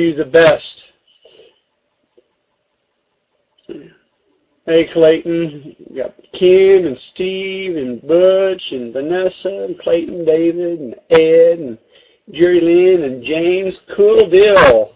[0.00, 0.84] you the best.
[4.66, 10.96] Hey Clayton, you got Ken and Steve and Butch and Vanessa and Clayton, David and
[11.10, 11.78] Ed and
[12.30, 13.80] Jerry Lynn and James.
[13.94, 14.94] Cool deal.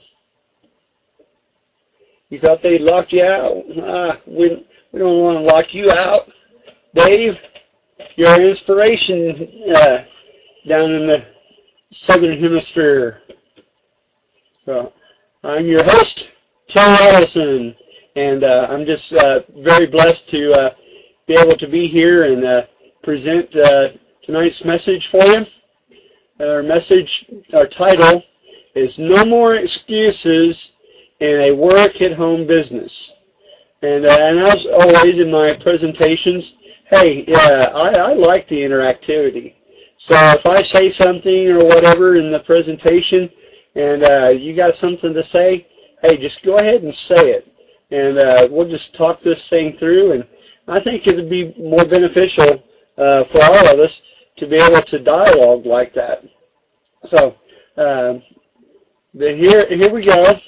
[2.31, 3.65] You thought they locked you out?
[3.83, 6.29] Ah, we, we don't want to lock you out.
[6.95, 7.39] Dave,
[8.17, 10.05] you're an inspiration uh,
[10.67, 11.27] down in the
[11.91, 13.23] southern hemisphere.
[14.65, 14.95] So
[15.43, 16.29] I'm your host,
[16.69, 17.77] Terry Ellison,
[18.17, 20.75] and uh, I'm just uh, very blessed to uh,
[21.27, 22.63] be able to be here and uh,
[23.03, 23.89] present uh,
[24.23, 25.45] tonight's message for you.
[26.41, 28.23] Our message, our title
[28.75, 30.71] is No More Excuses
[31.21, 33.13] in a Work-at-Home Business.
[33.83, 36.55] And, uh, and as always in my presentations,
[36.87, 39.57] hey, yeah, I, I like the interactivity.
[39.99, 43.31] So if I say something or whatever in the presentation
[43.75, 45.67] and uh, you got something to say,
[46.03, 47.53] hey, just go ahead and say it.
[47.91, 50.13] And uh, we'll just talk this thing through.
[50.13, 50.27] And
[50.69, 52.63] I think it would be more beneficial
[52.97, 54.01] uh, for all of us
[54.37, 56.25] to be able to dialogue like that.
[57.03, 57.37] So
[57.77, 58.15] uh,
[59.13, 60.39] here, here we go.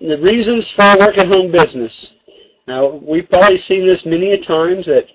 [0.00, 2.12] The reasons for work-at-home business.
[2.66, 5.06] Now, we've probably seen this many a times that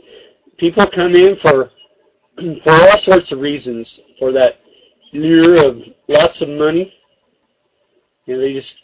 [0.57, 1.69] people come in for
[2.63, 4.59] for all sorts of reasons, for that
[5.13, 6.93] lure of lots of money.
[8.25, 8.75] You know, they just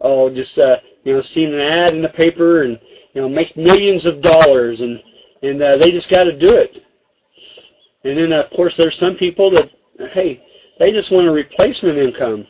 [0.00, 2.78] oh, just uh, you know, seen an ad in the paper and
[3.14, 5.02] you know, make millions of dollars, and
[5.42, 6.82] and uh, they just got to do it.
[8.04, 9.70] And then, of course, there's some people that
[10.12, 10.42] hey,
[10.78, 12.46] they just want a replacement income.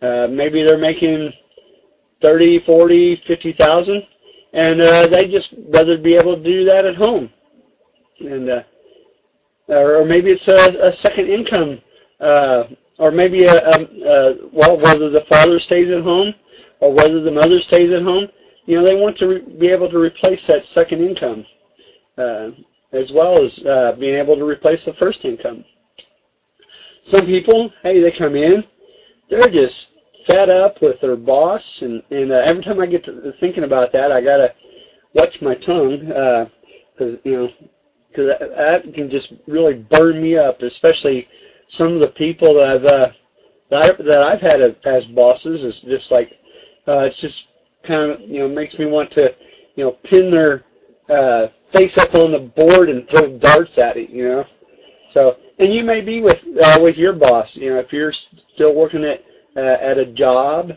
[0.00, 1.32] Uh, maybe they're making
[2.20, 4.06] thirty, forty, fifty thousand,
[4.52, 7.30] and uh, they just rather be able to do that at home.
[8.20, 8.62] And uh,
[9.68, 11.80] or maybe it's a, a second income,
[12.20, 12.64] uh,
[13.02, 16.32] or maybe a, a, a well, whether the father stays at home
[16.78, 18.28] or whether the mother stays at home.
[18.64, 21.44] You know, they want to re- be able to replace that second income,
[22.16, 22.50] uh,
[22.92, 25.64] as well as uh, being able to replace the first income.
[27.02, 28.64] Some people, hey, they come in,
[29.28, 29.88] they're just
[30.24, 33.90] fed up with their boss, and and uh, every time I get to thinking about
[33.94, 34.54] that, I gotta
[35.12, 36.06] watch my tongue
[36.96, 37.48] because you know
[38.08, 41.26] because that can just really burn me up, especially
[41.72, 43.08] some of the people that I've uh,
[43.70, 45.64] that, I, that I've had as bosses.
[45.64, 46.32] Is just like
[46.86, 47.44] uh, it's just
[47.82, 49.34] kind of you know makes me want to
[49.74, 50.64] you know pin their
[51.08, 54.10] uh, face up on the board and throw darts at it.
[54.10, 54.44] You know,
[55.08, 57.56] so and you may be with uh, with your boss.
[57.56, 59.24] You know, if you're still working at
[59.56, 60.72] uh, at a job,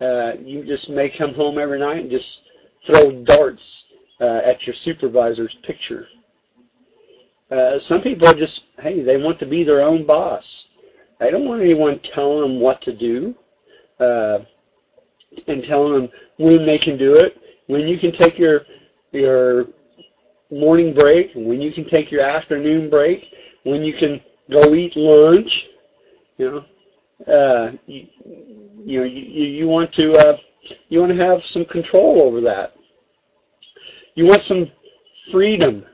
[0.00, 2.40] uh, you just may come home every night and just
[2.86, 3.84] throw darts
[4.20, 6.06] uh, at your supervisor's picture.
[7.54, 10.64] Uh, some people just, hey, they want to be their own boss.
[11.20, 13.32] They don't want anyone telling them what to do
[14.00, 14.40] uh,
[15.46, 17.38] and telling them when they can do it,
[17.68, 18.62] when you can take your
[19.12, 19.66] your
[20.50, 23.24] morning break, when you can take your afternoon break,
[23.62, 25.68] when you can go eat lunch.
[26.38, 28.08] You know, uh, you,
[28.84, 30.36] you know, you, you want to uh,
[30.88, 32.74] you want to have some control over that.
[34.16, 34.72] You want some
[35.30, 35.86] freedom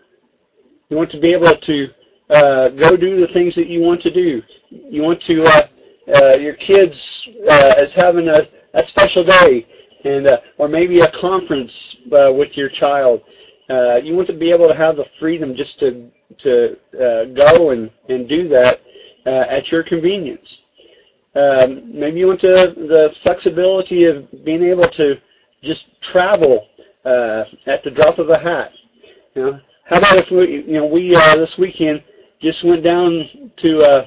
[0.91, 1.89] you want to be able to
[2.29, 4.43] uh, go do the things that you want to do.
[4.69, 5.69] You want to uh,
[6.15, 9.67] uh, your kids uh, is having a, a special day,
[10.05, 13.23] and uh, or maybe a conference uh, with your child.
[13.69, 17.71] Uh, you want to be able to have the freedom just to to uh, go
[17.71, 18.81] and, and do that
[19.27, 20.61] uh, at your convenience.
[21.35, 25.17] Um, maybe you want to, the flexibility of being able to
[25.63, 26.69] just travel
[27.05, 28.73] uh, at the drop of a hat.
[29.35, 32.05] You know, how about if we, you know, we uh, this weekend
[32.41, 34.07] just went down to uh,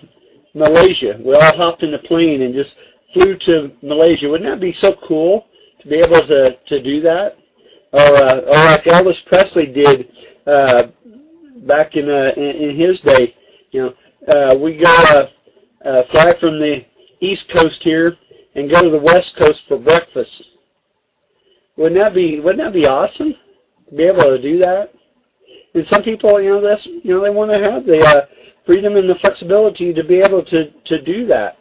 [0.54, 1.20] Malaysia.
[1.22, 2.78] We all hopped in the plane and just
[3.14, 4.30] flew to Malaysia.
[4.30, 5.46] Wouldn't that be so cool
[5.82, 7.38] to be able to to do that?
[7.92, 10.10] Or, uh, or like Elvis Presley did
[10.48, 10.88] uh,
[11.68, 13.36] back in, uh, in in his day.
[13.72, 13.94] You know,
[14.34, 15.28] uh, we go uh,
[15.84, 16.86] uh, fly from the
[17.20, 18.16] East Coast here
[18.56, 20.48] and go to the West Coast for breakfast.
[21.76, 23.34] Wouldn't that be Wouldn't that be awesome
[23.90, 24.93] to be able to do that?
[25.74, 28.26] And some people, you know, that's you know they want to have the uh,
[28.66, 31.58] freedom and the flexibility to be able to to do that,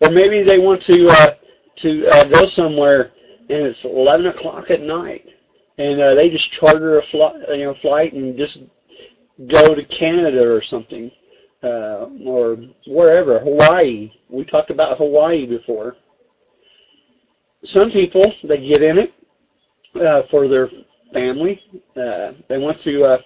[0.00, 1.34] or maybe they want to uh,
[1.76, 3.12] to uh, go somewhere
[3.48, 5.26] and it's 11 o'clock at night,
[5.78, 8.58] and uh, they just charter a flight, you know, flight and just
[9.48, 11.10] go to Canada or something,
[11.62, 14.12] uh, or wherever, Hawaii.
[14.28, 15.96] We talked about Hawaii before.
[17.62, 19.12] Some people they get in it
[19.94, 20.68] uh, for their
[21.12, 21.60] family.
[21.96, 23.18] Uh, they want to uh,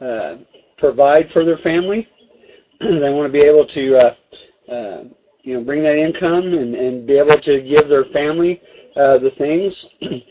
[0.00, 0.36] uh,
[0.76, 2.08] provide for their family.
[2.80, 5.04] they want to be able to, uh, uh,
[5.42, 8.60] you know bring that income and and be able to give their family
[8.96, 9.86] uh, the things.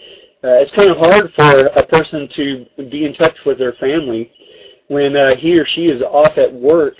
[0.43, 4.31] Uh, it's kind of hard for a person to be in touch with their family
[4.87, 6.95] when uh, he or she is off at work,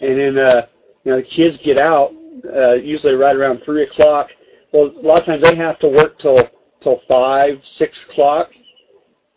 [0.00, 0.66] and then uh,
[1.04, 2.12] you know the kids get out
[2.56, 4.30] uh, usually right around three o'clock.
[4.72, 6.48] Well, a lot of times they have to work till
[6.80, 8.48] till five, six o'clock.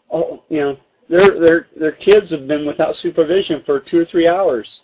[0.10, 0.78] Oh, you know,
[1.10, 4.82] their their their kids have been without supervision for two or three hours.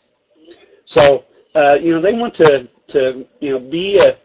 [0.85, 1.25] So
[1.55, 4.17] uh, you know they want to to you know be a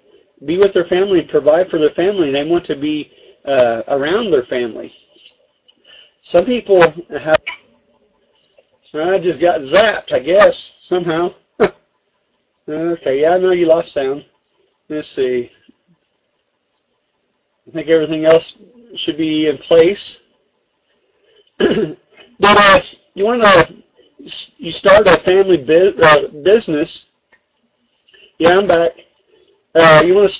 [0.44, 2.30] be with their family and provide for their family.
[2.30, 3.10] They want to be
[3.44, 4.92] uh, around their family.
[6.20, 6.80] Some people
[7.18, 7.36] have.
[8.94, 11.34] I just got zapped, I guess, somehow.
[12.68, 14.24] okay, yeah, I know you lost sound.
[14.88, 15.50] Let's see.
[17.68, 18.54] I think everything else
[18.94, 20.18] should be in place.
[21.58, 21.96] but
[22.42, 22.80] uh,
[23.14, 23.74] you want to,
[24.58, 27.06] you start a family bu- uh, business.
[28.38, 28.92] Yeah, I'm back.
[29.74, 30.32] Uh, you want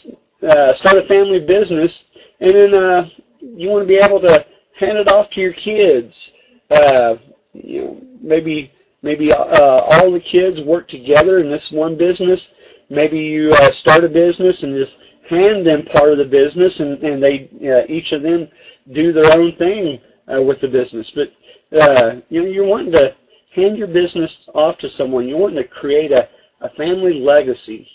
[0.43, 2.05] to uh, start a family business
[2.41, 3.09] and then uh,
[3.41, 4.47] you want to be able to
[4.79, 6.31] hand it off to your kids.
[6.71, 7.17] Uh,
[7.55, 8.73] you know, maybe
[9.03, 12.49] maybe uh, all the kids work together in this one business.
[12.91, 14.99] Maybe you uh, start a business and just
[15.29, 18.49] hand them part of the business, and and they uh, each of them
[18.93, 20.01] do their own thing
[20.33, 21.11] uh, with the business.
[21.11, 21.33] But
[21.77, 23.15] uh, you know, you're wanting to
[23.55, 25.29] hand your business off to someone.
[25.29, 26.29] You're wanting to create a,
[26.61, 27.89] a family legacy.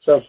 [0.00, 0.22] So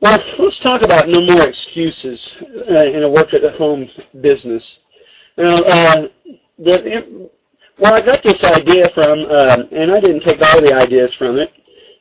[0.00, 2.36] well, let's talk about no more excuses
[2.70, 3.88] uh, in a work at home
[4.20, 4.78] business.
[5.38, 6.08] Now, uh,
[6.58, 7.30] the,
[7.78, 11.38] well, I got this idea from, uh, and I didn't take all the ideas from
[11.38, 11.50] it,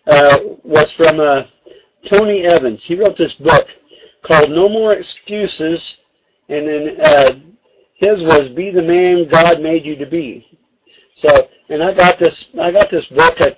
[0.08, 1.44] uh, was from uh,
[2.06, 2.84] Tony Evans.
[2.84, 3.68] He wrote this book
[4.24, 5.98] called No More Excuses,
[6.50, 7.36] and then uh,
[7.96, 10.60] his was Be the Man God Made You to Be.
[11.16, 13.58] So, and I got this, I got this book at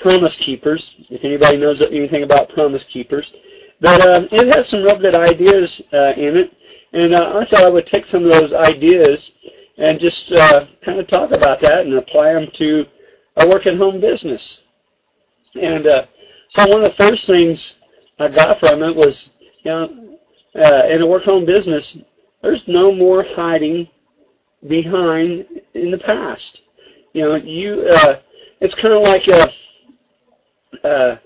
[0.00, 0.90] Promise Keepers.
[1.10, 3.30] If anybody knows anything about Promise Keepers.
[3.80, 6.52] But uh, it has some real good ideas uh, in it,
[6.92, 9.30] and uh, I thought I would take some of those ideas
[9.76, 12.84] and just uh, kind of talk about that and apply them to
[13.36, 14.62] a work-at-home business.
[15.54, 16.06] And uh,
[16.48, 17.76] so one of the first things
[18.18, 19.30] I got from it was,
[19.62, 20.18] you know,
[20.56, 21.96] uh, in a work-home business,
[22.42, 23.88] there's no more hiding
[24.66, 26.62] behind in the past.
[27.12, 28.20] You know, you uh,
[28.60, 31.18] it's kind of like a, uh,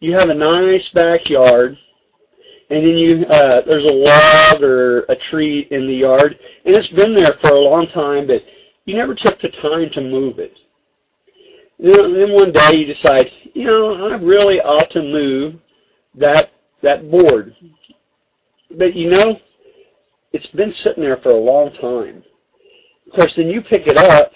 [0.00, 1.78] you have a nice backyard
[2.70, 6.88] and then you uh, there's a log or a tree in the yard, and it's
[6.88, 8.42] been there for a long time, but
[8.84, 10.58] you never took the time to move it.
[11.78, 15.56] And then one day you decide, you know, I really ought to move
[16.14, 16.50] that
[16.82, 17.54] that board,
[18.76, 19.38] but you know,
[20.34, 22.22] it's been sitting there for a long time.
[23.06, 24.32] Of course, then you pick it up,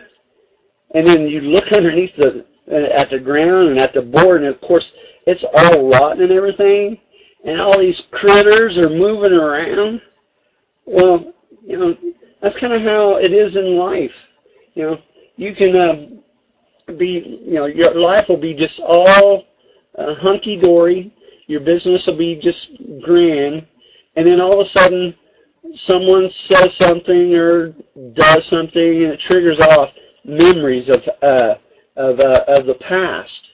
[0.94, 4.60] and then you look underneath the at the ground and at the board, and of
[4.60, 4.92] course,
[5.26, 6.98] it's all rotten and everything
[7.44, 10.02] and all these critters are moving around.
[10.84, 11.32] Well,
[11.64, 11.96] you know,
[12.40, 14.14] that's kind of how it is in life.
[14.74, 14.98] You know,
[15.36, 19.46] you can uh, be, you know, your life will be just all
[19.96, 21.14] uh, hunky dory.
[21.46, 22.70] Your business will be just
[23.02, 23.66] grand,
[24.16, 25.14] and then all of a sudden,
[25.74, 27.74] someone says something or
[28.14, 29.92] does something, and it triggers off
[30.24, 31.56] memories of uh,
[31.96, 33.50] of uh, of the past.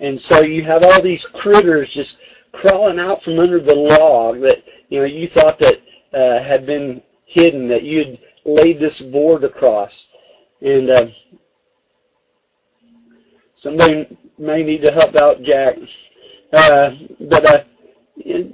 [0.00, 2.18] And so you have all these critters just
[2.52, 5.78] crawling out from under the log that you know you thought that
[6.12, 10.06] uh, had been hidden that you'd laid this board across,
[10.60, 11.06] and uh,
[13.54, 15.76] somebody may need to help out Jack.
[16.52, 17.64] Uh, but uh,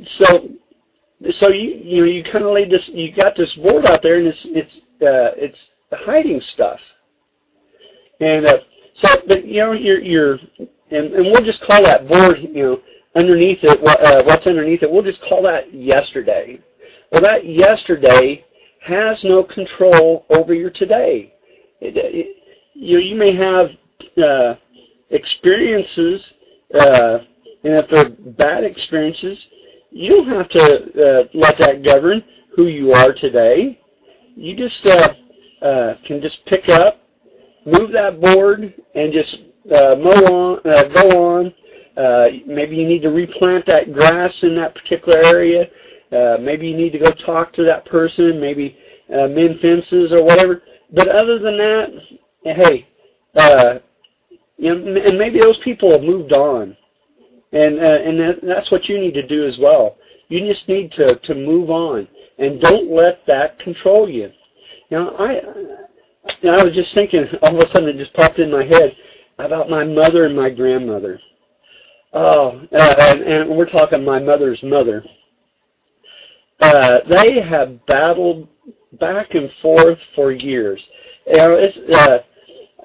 [0.05, 0.49] so
[1.31, 4.17] so you you know you kind of laid this you got this board out there
[4.17, 6.81] and it's it's uh, it's hiding stuff,
[8.21, 8.61] and uh,
[8.93, 10.39] so but you know you're you're
[10.91, 12.83] and, and we'll just call that board you know
[13.15, 16.61] underneath it, uh, what's underneath it, we'll just call that yesterday.
[17.11, 18.45] Well, that yesterday
[18.81, 21.35] has no control over your today.
[21.81, 22.37] It, it,
[22.75, 23.73] you, you may have
[24.17, 24.55] uh,
[25.11, 26.33] experiences,
[26.75, 27.19] uh,
[27.65, 29.49] and if they're bad experiences,
[29.93, 33.81] you don't have to uh, let that govern who you are today.
[34.35, 35.15] You just uh,
[35.61, 37.01] uh, can just pick up,
[37.67, 39.37] move that board, and just
[39.71, 41.55] uh, mow on, uh, go on,
[41.97, 45.69] uh, maybe you need to replant that grass in that particular area.
[46.11, 48.41] Uh, maybe you need to go talk to that person.
[48.41, 48.77] Maybe
[49.13, 50.63] uh, mend fences or whatever.
[50.93, 51.91] But other than that,
[52.43, 52.89] hey,
[53.35, 53.79] uh,
[54.57, 56.77] you know, and maybe those people have moved on,
[57.53, 59.97] and uh, and that's what you need to do as well.
[60.29, 64.33] You just need to to move on, and don't let that control you.
[64.91, 65.41] Know, I
[66.41, 68.97] you I was just thinking all of a sudden it just popped in my head
[69.39, 71.19] about my mother and my grandmother
[72.13, 75.05] oh, uh, and, and we're talking my mother's mother.
[76.61, 78.49] Uh, they have battled
[78.93, 80.89] back and forth for years.
[81.27, 82.23] You know, it's, uh,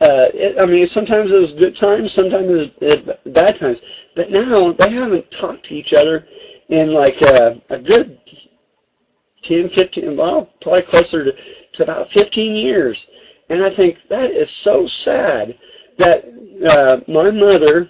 [0.01, 3.81] uh, it, I mean, sometimes it was good times, sometimes it it, bad times.
[4.15, 6.27] But now they haven't talked to each other
[6.69, 8.19] in like a, a good
[9.43, 11.33] 10, 15, well, probably closer to,
[11.73, 13.05] to about 15 years.
[13.49, 15.57] And I think that is so sad
[15.97, 16.25] that
[16.67, 17.89] uh, my mother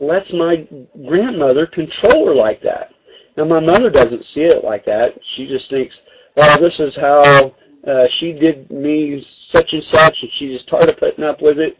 [0.00, 0.66] lets my
[1.06, 2.90] grandmother control her like that.
[3.36, 5.18] Now my mother doesn't see it like that.
[5.22, 6.00] She just thinks,
[6.36, 7.54] well, this is how
[7.86, 11.58] uh, she did me such and such, and she just tired of putting up with
[11.58, 11.78] it,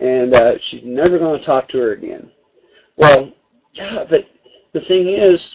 [0.00, 2.30] and uh, she's never going to talk to her again.
[2.96, 3.32] Well,
[3.72, 4.26] yeah, but
[4.72, 5.54] the thing is,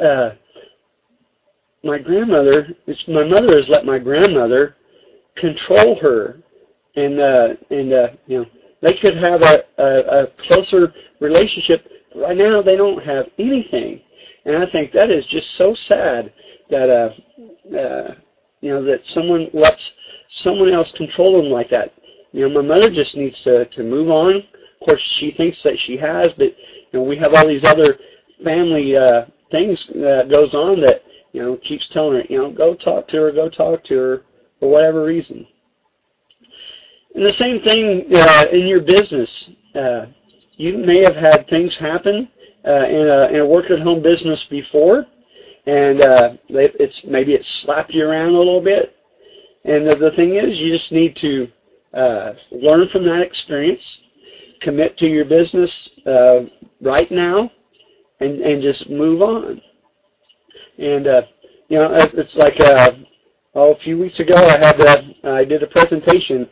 [0.00, 0.30] uh,
[1.84, 4.76] my grandmother, it's, my mother has let my grandmother
[5.36, 6.38] control her,
[6.96, 8.46] and uh, and uh, you know
[8.80, 11.86] they could have a, a, a closer relationship.
[12.14, 14.00] Right now, they don't have anything,
[14.44, 16.32] and I think that is just so sad
[16.70, 18.14] that uh, uh,
[18.60, 19.92] you know that someone lets
[20.28, 21.92] someone else control them like that.
[22.32, 24.42] You know, my mother just needs to to move on.
[24.84, 26.54] Course, she thinks that she has, but
[26.92, 27.98] you know, we have all these other
[28.42, 32.74] family uh, things that goes on that you know keeps telling her, you know, go
[32.74, 34.22] talk to her, go talk to her
[34.60, 35.46] for whatever reason.
[37.14, 39.50] And the same thing uh, in your business.
[39.74, 40.06] Uh,
[40.56, 42.28] you may have had things happen
[42.66, 45.06] uh, in a in a work at home business before,
[45.66, 48.94] and uh, it's maybe it slapped you around a little bit.
[49.64, 51.48] And the, the thing is, you just need to
[51.94, 54.00] uh, learn from that experience,
[54.64, 56.40] commit to your business uh,
[56.80, 57.50] right now,
[58.20, 59.60] and and just move on.
[60.78, 61.22] And uh,
[61.68, 62.92] you know, it's like uh,
[63.54, 66.48] oh, a few weeks ago, I had the I did a presentation,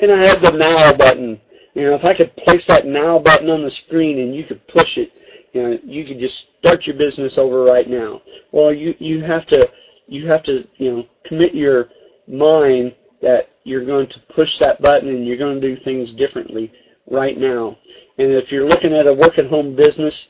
[0.00, 1.40] and I had the now button.
[1.74, 4.66] You know, if I could place that now button on the screen and you could
[4.66, 5.12] push it,
[5.52, 8.22] you know, you could just start your business over right now.
[8.50, 9.70] Well, you you have to
[10.06, 11.88] you have to you know commit your
[12.26, 16.72] mind that you're going to push that button and you're going to do things differently
[17.10, 17.76] right now.
[18.18, 20.26] And if you're looking at a work at home business,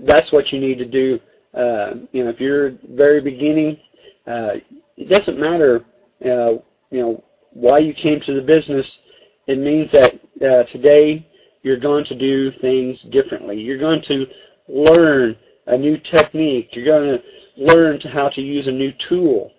[0.00, 1.20] that's what you need to do.
[1.54, 3.78] Uh, you know, if you're very beginning,
[4.26, 4.54] uh,
[4.96, 5.84] it doesn't matter,
[6.24, 6.52] uh,
[6.90, 8.98] you know, why you came to the business.
[9.46, 11.26] It means that uh, today
[11.62, 13.60] you're going to do things differently.
[13.60, 14.26] You're going to
[14.68, 15.36] learn
[15.66, 16.74] a new technique.
[16.74, 17.22] You're going to
[17.56, 19.52] learn to how to use a new tool.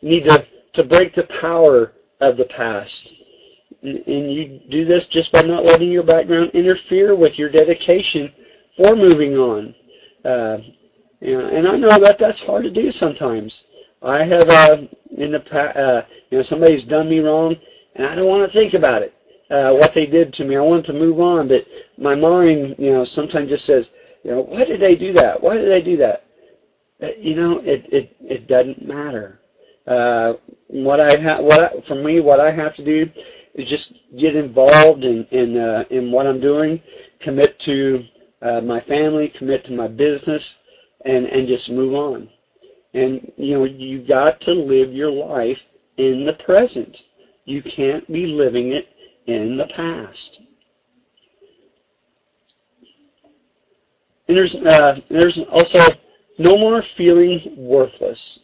[0.00, 0.44] You need to,
[0.74, 3.12] to break the power of the past.
[3.82, 8.32] And you do this just by not letting your background interfere with your dedication
[8.76, 9.74] for moving on.
[10.24, 10.58] Uh,
[11.20, 13.64] and I know that that's hard to do sometimes.
[14.02, 14.76] I have uh,
[15.16, 17.56] in the past, uh, you know, somebody's done me wrong,
[17.94, 19.14] and I don't want to think about it
[19.50, 20.56] uh, what they did to me.
[20.56, 21.66] I want to move on, but
[21.96, 23.90] my mind, you know, sometimes just says,
[24.22, 25.42] you know, why did they do that?
[25.42, 26.24] Why did they do that?
[27.02, 29.40] Uh, you know, it it it doesn't matter.
[29.86, 30.34] Uh,
[30.68, 33.10] what I have, what I, for me, what I have to do
[33.58, 36.80] is just get involved in in uh, in what I'm doing,
[37.20, 38.04] commit to
[38.40, 40.54] uh, my family, commit to my business,
[41.04, 42.30] and and just move on.
[42.94, 45.58] And you know, you got to live your life
[45.96, 47.02] in the present.
[47.44, 48.88] You can't be living it
[49.26, 50.40] in the past.
[54.28, 55.80] And there's uh, there's also
[56.38, 58.38] no more feeling worthless.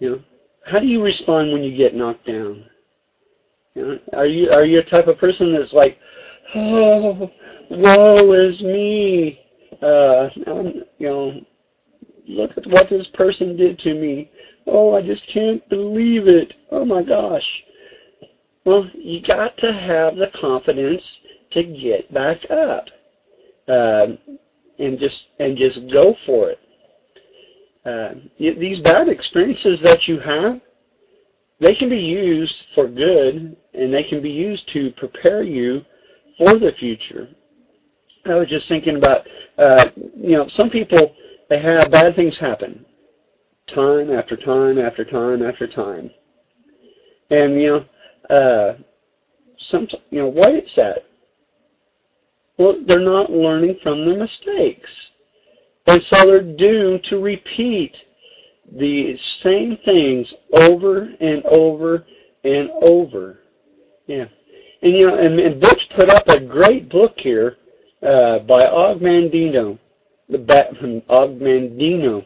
[0.00, 0.22] You know,
[0.66, 2.66] how do you respond when you get knocked down?
[4.12, 5.98] Are you are you a type of person that's like,
[6.54, 7.30] oh,
[7.70, 9.40] woe is me?
[9.82, 11.40] Uh, you know,
[12.26, 14.30] look at what this person did to me.
[14.66, 16.54] Oh, I just can't believe it.
[16.70, 17.64] Oh my gosh.
[18.64, 21.20] Well, you got to have the confidence
[21.50, 22.88] to get back up,
[23.66, 24.08] uh,
[24.78, 26.58] and just and just go for it.
[27.84, 30.60] Uh, these bad experiences that you have,
[31.60, 35.84] they can be used for good, and they can be used to prepare you
[36.36, 37.28] for the future.
[38.26, 41.14] I was just thinking about, uh, you know, some people
[41.48, 42.84] they have bad things happen,
[43.66, 46.10] time after time after time after time,
[47.30, 47.84] and you
[48.28, 48.74] know uh,
[49.58, 51.04] some, you know, why is that?
[52.58, 55.10] Well, they're not learning from their mistakes.
[55.86, 58.04] And so they're doomed to repeat
[58.70, 62.04] the same things over and over
[62.44, 63.38] and over.
[64.08, 64.24] Yeah.
[64.82, 67.56] And you know, and, and Butch put up a great book here
[68.02, 69.78] uh, by Og Mandino,
[70.28, 72.24] the Batman from Og Mandino,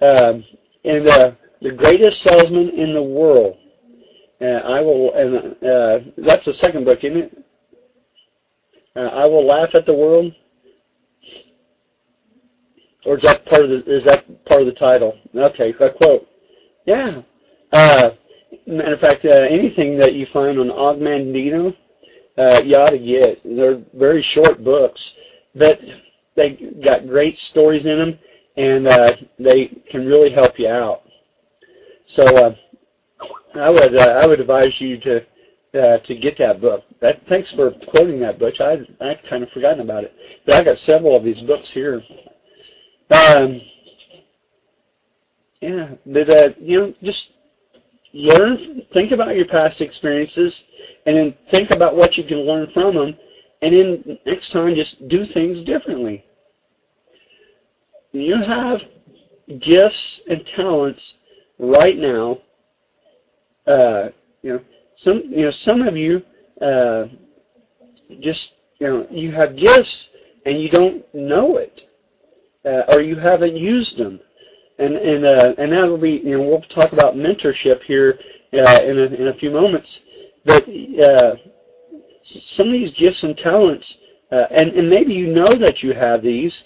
[0.00, 0.34] uh,
[0.84, 1.32] and uh,
[1.62, 3.56] the greatest salesman in the world.
[4.40, 7.44] Uh, I will, and uh, that's the second book, isn't it?
[8.94, 10.32] Uh, I will laugh at the world.
[13.06, 15.16] or is that part of the is that part of the title?
[15.34, 16.26] Okay, a quote.
[16.84, 17.22] Yeah.
[17.72, 18.10] Uh,
[18.66, 21.76] matter of fact, uh, anything that you find on Og Mandino,
[22.38, 23.40] uh, you ought to get.
[23.44, 25.12] They're very short books,
[25.54, 25.80] but
[26.34, 26.50] they
[26.82, 28.18] got great stories in them,
[28.56, 31.02] and uh, they can really help you out.
[32.04, 32.54] So uh,
[33.54, 35.26] I would uh, I would advise you to
[35.74, 36.84] uh, to get that book.
[37.00, 38.60] That, thanks for quoting that book.
[38.60, 42.02] I I kind of forgotten about it, but I got several of these books here.
[43.10, 43.60] Um,
[45.60, 47.30] yeah, but uh, you know, just
[48.16, 50.62] learn, think about your past experiences,
[51.06, 53.16] and then think about what you can learn from them,
[53.62, 56.24] and then next time just do things differently.
[58.12, 58.80] You have
[59.60, 61.14] gifts and talents
[61.58, 62.38] right now.
[63.66, 64.08] Uh,
[64.42, 64.60] you know,
[64.96, 66.22] some you know some of you
[66.60, 67.06] uh,
[68.20, 70.08] just you know you have gifts
[70.46, 71.82] and you don't know it,
[72.64, 74.20] uh, or you haven't used them,
[74.78, 78.18] and and uh, and that'll be you know we'll talk about mentorship here
[78.52, 80.00] uh, in a, in a few moments,
[80.44, 81.36] but uh,
[82.22, 83.96] some of these gifts and talents,
[84.32, 86.64] uh, and and maybe you know that you have these,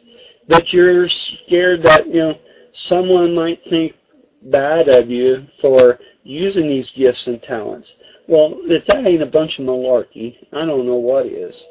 [0.49, 2.39] but you're scared that you know
[2.73, 3.95] someone might think
[4.43, 7.95] bad of you for using these gifts and talents.
[8.27, 11.67] Well, if that ain't a bunch of malarkey, I don't know what is.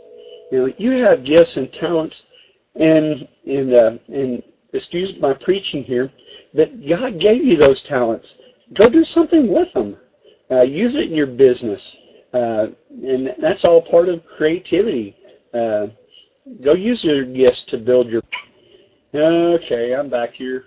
[0.51, 2.23] You know, you have gifts and talents,
[2.75, 4.43] and and uh, and
[4.73, 6.11] excuse my preaching here,
[6.53, 8.35] but God gave you those talents.
[8.73, 9.97] Go do something with them.
[10.51, 11.95] Uh, use it in your business,
[12.33, 12.67] uh,
[13.03, 15.15] and that's all part of creativity.
[15.53, 15.87] Uh,
[16.63, 18.21] go use your gifts to build your.
[19.13, 20.65] Okay, I'm back here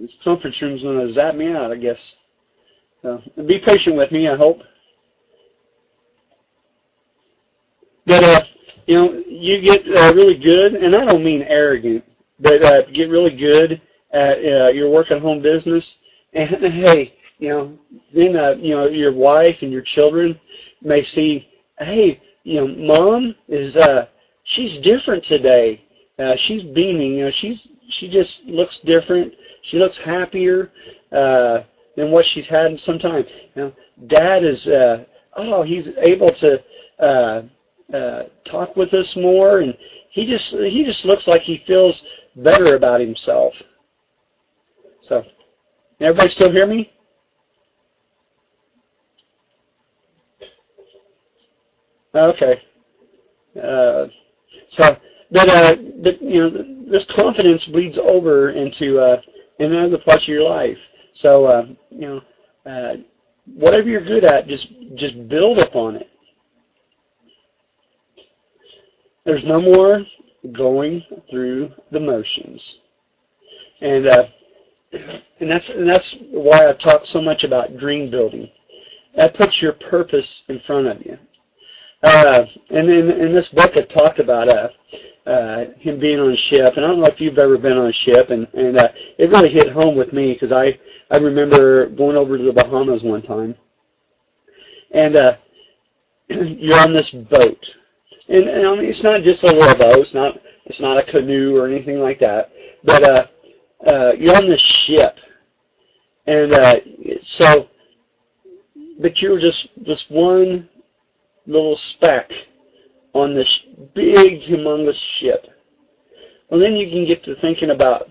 [0.00, 2.14] this conference room's going to zap me out, I guess.
[3.46, 4.60] Be patient with me, I hope.
[8.06, 8.42] But uh,
[8.86, 12.04] you know, you get uh, really good, and I don't mean arrogant,
[12.40, 13.80] but uh, get really good
[14.14, 15.98] at uh, your work at home business.
[16.32, 17.78] And hey, you know,
[18.14, 20.40] then uh, you know your wife and your children
[20.80, 24.06] may see, hey, you know, mom is uh,
[24.44, 25.84] she's different today.
[26.18, 27.14] Uh, she's beaming.
[27.14, 29.34] You know, she's she just looks different.
[29.62, 30.70] She looks happier
[31.12, 31.64] uh,
[31.96, 33.26] than what she's had in some time.
[33.54, 33.72] You know,
[34.06, 35.04] Dad is uh,
[35.36, 36.62] oh he's able to
[37.00, 37.42] uh,
[37.92, 39.76] uh, talk with us more, and
[40.10, 42.02] he just he just looks like he feels
[42.36, 43.54] better about himself.
[45.04, 45.22] So,
[46.00, 46.90] everybody still hear me?
[52.14, 52.62] Okay.
[53.54, 54.06] Uh,
[54.68, 54.96] so,
[55.30, 59.20] but uh, but you know, this confidence bleeds over into uh,
[59.58, 60.78] in other parts of your life.
[61.12, 62.20] So uh, you know,
[62.64, 62.96] uh,
[63.44, 66.08] whatever you're good at, just just build upon it.
[69.26, 70.00] There's no more
[70.52, 72.78] going through the motions,
[73.82, 74.24] and uh,
[75.40, 78.50] and that's and that's why I talk so much about dream building.
[79.16, 81.18] That puts your purpose in front of you.
[82.02, 84.68] Uh, and in, in this book, it talked about uh,
[85.26, 87.86] uh, him being on a ship, and I don't know if you've ever been on
[87.86, 90.78] a ship, and and uh, it really hit home with me because I
[91.10, 93.54] I remember going over to the Bahamas one time,
[94.90, 95.36] and uh,
[96.28, 97.64] you're on this boat,
[98.28, 101.02] and, and I mean it's not just a little boat, it's not it's not a
[101.02, 102.52] canoe or anything like that,
[102.84, 103.26] but uh,
[103.86, 105.16] uh, you're on this ship,
[106.26, 106.80] and uh,
[107.20, 107.68] so,
[109.00, 110.68] but you're just this one
[111.46, 112.32] little speck
[113.12, 113.60] on this
[113.94, 115.46] big, humongous ship.
[116.48, 118.08] Well, then you can get to thinking about,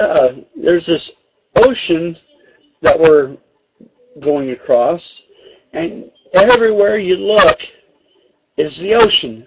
[0.00, 1.10] uh, there's this
[1.56, 2.16] ocean
[2.82, 3.36] that we're
[4.20, 5.22] going across,
[5.72, 7.60] and everywhere you look
[8.56, 9.46] is the ocean.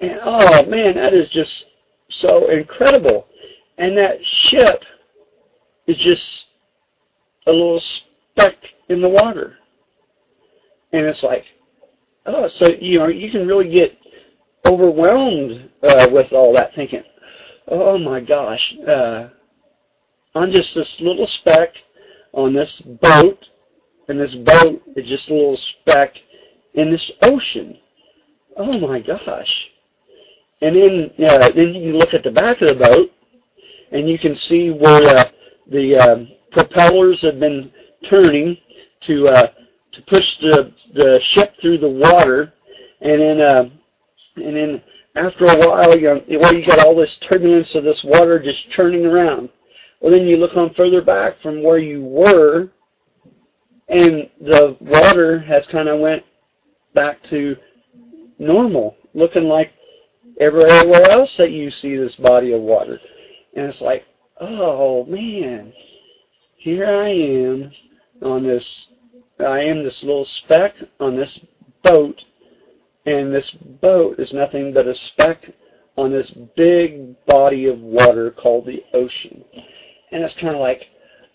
[0.00, 1.66] And oh man, that is just
[2.08, 3.26] so incredible.
[3.78, 4.84] And that ship
[5.86, 6.46] is just
[7.46, 8.56] a little speck
[8.88, 9.56] in the water.
[10.92, 11.44] And it's like,
[12.26, 13.96] oh, so you know you can really get
[14.64, 17.04] overwhelmed uh, with all that thinking.
[17.68, 19.28] Oh my gosh, uh,
[20.34, 21.74] I'm just this little speck
[22.32, 23.48] on this boat,
[24.08, 26.16] and this boat is just a little speck
[26.74, 27.78] in this ocean.
[28.56, 29.70] Oh my gosh!
[30.62, 33.10] And then uh, then you can look at the back of the boat,
[33.92, 35.24] and you can see where uh,
[35.68, 37.70] the uh, propellers have been
[38.04, 38.56] turning
[39.00, 39.48] to uh,
[39.92, 42.52] to push the the ship through the water,
[43.00, 43.68] and then uh,
[44.36, 44.82] and then
[45.14, 48.68] after a while, you know, well, you got all this turbulence of this water just
[48.70, 49.48] churning around.
[50.00, 52.68] Well, then you look on further back from where you were,
[53.88, 56.22] and the water has kind of went
[56.94, 57.56] back to
[58.38, 59.72] normal, looking like
[60.38, 63.00] everywhere else that you see this body of water.
[63.56, 64.04] And it's like,
[64.38, 65.72] oh man,
[66.56, 67.72] here I am
[68.22, 68.86] on this,
[69.40, 71.40] I am this little speck on this
[71.82, 72.22] boat,
[73.06, 75.50] and this boat is nothing but a speck
[75.96, 79.42] on this big body of water called the ocean.
[80.12, 80.88] And it's kind of like,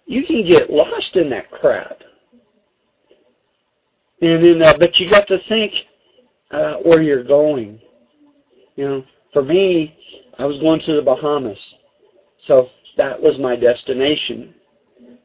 [0.06, 2.04] you can get lost in that crap.
[4.22, 5.88] And then, uh, but you got to think
[6.52, 7.82] uh, where you're going.
[8.76, 9.98] You know, for me,
[10.38, 11.76] I was going to the Bahamas,
[12.42, 14.56] so that was my destination.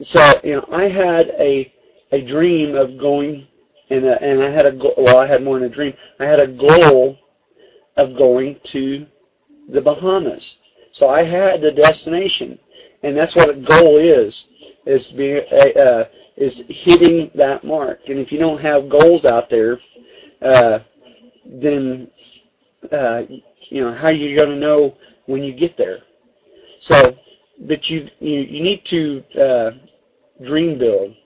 [0.03, 1.73] So you know, I had a
[2.13, 3.47] a dream of going,
[3.89, 5.95] and and I had a well, I had more than a dream.
[6.21, 7.19] I had a goal
[7.97, 9.07] of going to
[9.71, 10.57] the Bahamas.
[10.93, 12.59] So I had the destination,
[13.03, 14.45] and that's what a goal is:
[14.85, 16.05] is being uh,
[16.37, 18.01] is hitting that mark.
[18.09, 19.81] And if you don't have goals out there,
[20.43, 20.81] uh,
[21.47, 22.11] then
[22.93, 23.23] uh,
[23.71, 26.01] you know how you're you going to know when you get there.
[26.87, 27.17] So,
[27.67, 29.71] but you you, you need to uh,
[30.45, 31.17] dream build.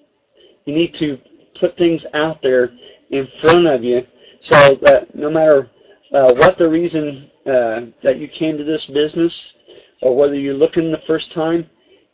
[0.65, 1.19] You need to
[1.59, 2.71] put things out there
[3.11, 4.07] in front of you,
[4.41, 5.71] so that no matter
[6.15, 9.53] uh, what the reason uh, that you came to this business,
[10.01, 11.69] or whether you're looking the first time,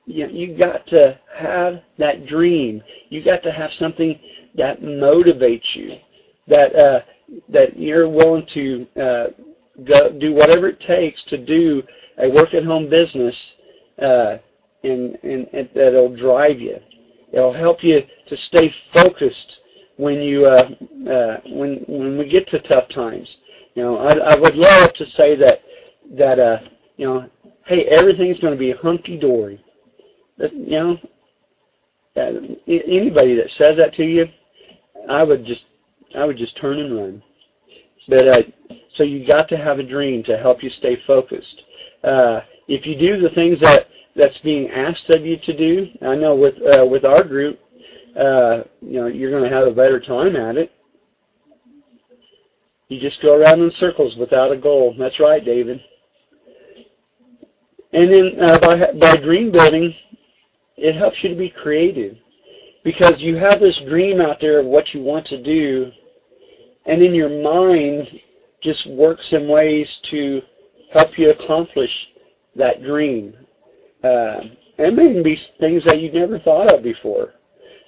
[0.07, 2.83] you, you got to have that dream.
[3.11, 4.19] You got to have something
[4.57, 5.99] that motivates you,
[6.49, 7.01] that uh,
[7.49, 9.27] that you're willing to uh,
[9.85, 11.85] go do whatever it takes to do
[12.19, 13.55] a work at home business,
[14.01, 14.39] uh,
[14.85, 16.79] and, and, and that'll drive you.
[17.33, 19.61] It'll help you to stay focused
[19.97, 20.71] when you uh,
[21.11, 23.39] uh, when when we get to tough times.
[23.75, 25.61] You know, I, I would love to say that
[26.13, 26.61] that uh,
[26.97, 27.31] you know,
[27.65, 29.63] hey, everything's going to be hunky dory.
[30.39, 30.99] You know,
[32.17, 32.33] uh,
[32.67, 34.29] anybody that says that to you,
[35.09, 35.65] I would just
[36.15, 37.23] I would just turn and run.
[38.09, 38.43] But uh,
[38.93, 41.63] so you got to have a dream to help you stay focused.
[42.07, 46.15] Uh, if you do the things that that's being asked of you to do, I
[46.15, 47.59] know with uh, with our group,
[48.17, 50.71] uh, you know, you're going to have a better time at it.
[52.89, 54.95] You just go around in circles without a goal.
[54.97, 55.83] That's right, David.
[57.93, 59.93] And then uh, by by dream building,
[60.77, 62.17] it helps you to be creative
[62.85, 65.91] because you have this dream out there of what you want to do,
[66.85, 68.21] and in your mind
[68.61, 70.41] just works in ways to
[70.91, 72.09] help you accomplish
[72.55, 73.35] that dream.
[74.03, 74.41] Uh,
[74.79, 77.33] and maybe be things that you never thought of before.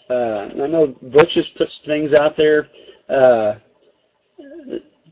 [0.08, 2.68] Uh, I know Butch has put things out there
[3.08, 3.56] uh,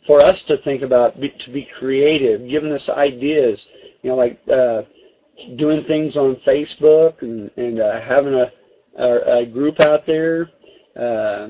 [0.06, 3.66] for us to think about, be, to be creative, giving us ideas.
[4.02, 4.82] You know, like uh,
[5.56, 8.50] doing things on Facebook and, and uh, having a
[8.96, 10.50] a, a group out there,
[10.96, 11.48] uh,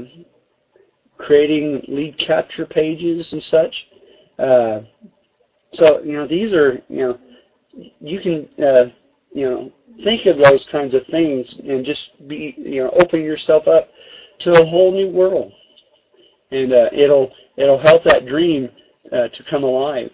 [1.18, 3.86] creating lead capture pages and such.
[4.38, 4.80] Uh,
[5.72, 7.18] so you know these are you know
[8.00, 8.90] you can uh,
[9.32, 9.72] you know
[10.04, 13.88] think of those kinds of things and just be you know open yourself up
[14.40, 15.52] to a whole new world,
[16.50, 18.70] and uh, it'll it'll help that dream
[19.12, 20.10] uh, to come alive.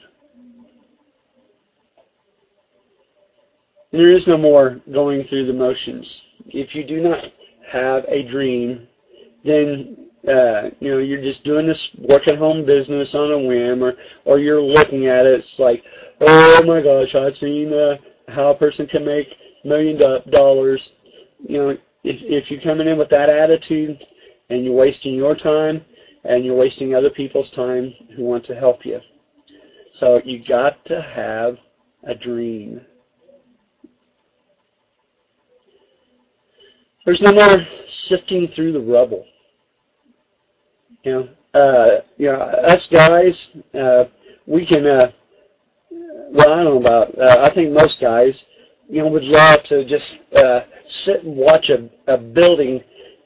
[3.91, 7.25] There is no more going through the motions if you do not
[7.67, 8.87] have a dream,
[9.45, 13.83] then uh, you know you're just doing this work at home business on a whim,
[13.83, 15.35] or or you're looking at it.
[15.41, 15.85] It's like,
[16.21, 17.97] oh my gosh, I've seen uh,
[18.29, 19.29] how a person can make
[19.65, 19.99] million
[20.31, 20.93] dollars.
[21.47, 24.05] You know, if if you're coming in with that attitude,
[24.51, 25.85] and you're wasting your time,
[26.25, 29.01] and you're wasting other people's time who want to help you.
[29.93, 31.59] So you got to have
[32.05, 32.81] a dream.
[37.05, 37.59] There's no more
[37.89, 39.27] sifting through the rubble.
[41.05, 41.29] You know,
[41.61, 44.05] uh, you know, us guys, uh,
[44.47, 44.87] we can.
[44.87, 45.13] Uh,
[46.33, 47.19] well, I don't know about.
[47.19, 48.45] Uh, I think most guys,
[48.89, 52.83] you know, would love to just uh, sit and watch a, a building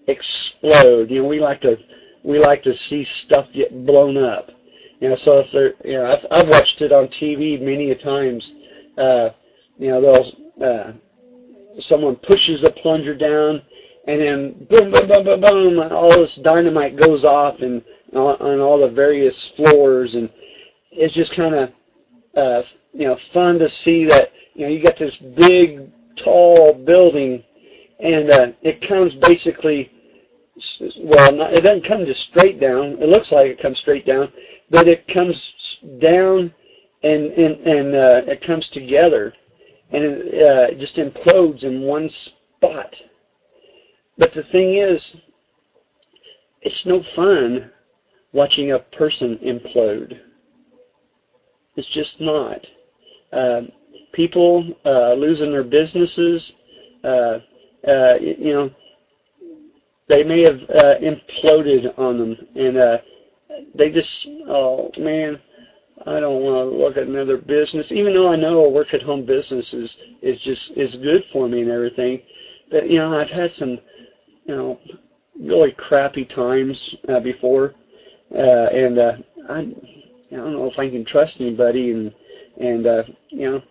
[0.08, 1.10] explode.
[1.10, 1.76] You know, we like to
[2.24, 4.50] we like to see stuff get blown up.
[5.00, 7.94] You know, so if they're, you know, I've, I've watched it on TV many a
[7.94, 8.52] times.
[8.96, 9.30] Uh,
[9.78, 10.92] you know, they'll uh,
[11.78, 13.62] someone pushes a plunger down,
[14.06, 17.82] and then boom, boom, boom, boom, boom, and all this dynamite goes off and
[18.14, 20.30] on all the various floors, and
[20.90, 21.72] it's just kind of
[22.36, 27.42] uh, you know fun to see that you know you got this big, tall building,
[28.00, 29.90] and uh, it comes basically
[30.98, 32.96] well, not, it doesn't come just straight down.
[33.02, 34.32] It looks like it comes straight down,
[34.70, 35.52] but it comes
[36.00, 36.54] down
[37.02, 39.34] and and and uh, it comes together
[39.90, 43.00] and it uh, just implodes in one spot.
[44.18, 45.16] But the thing is,
[46.62, 47.70] it's no fun
[48.32, 50.20] watching a person implode.
[51.76, 52.66] It's just not.
[53.32, 53.62] Uh,
[54.12, 56.54] people uh, losing their businesses,
[57.04, 57.38] uh,
[57.86, 58.70] uh, you know,
[60.08, 62.98] they may have uh, imploded on them, and uh,
[63.74, 65.40] they just, oh man,
[66.06, 69.02] I don't want to look at another business, even though I know a work at
[69.02, 72.22] home business is is just is good for me and everything.
[72.70, 73.78] But you know, I've had some,
[74.46, 74.78] you know,
[75.40, 77.74] really crappy times uh, before,
[78.34, 79.12] uh, and uh,
[79.48, 82.14] I, I don't know if I can trust anybody, and
[82.58, 83.62] and uh, you know,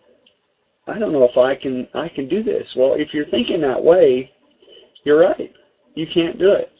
[0.87, 2.75] I don't know if I can I can do this.
[2.75, 4.31] Well, if you're thinking that way,
[5.03, 5.53] you're right.
[5.95, 6.71] You can't do it.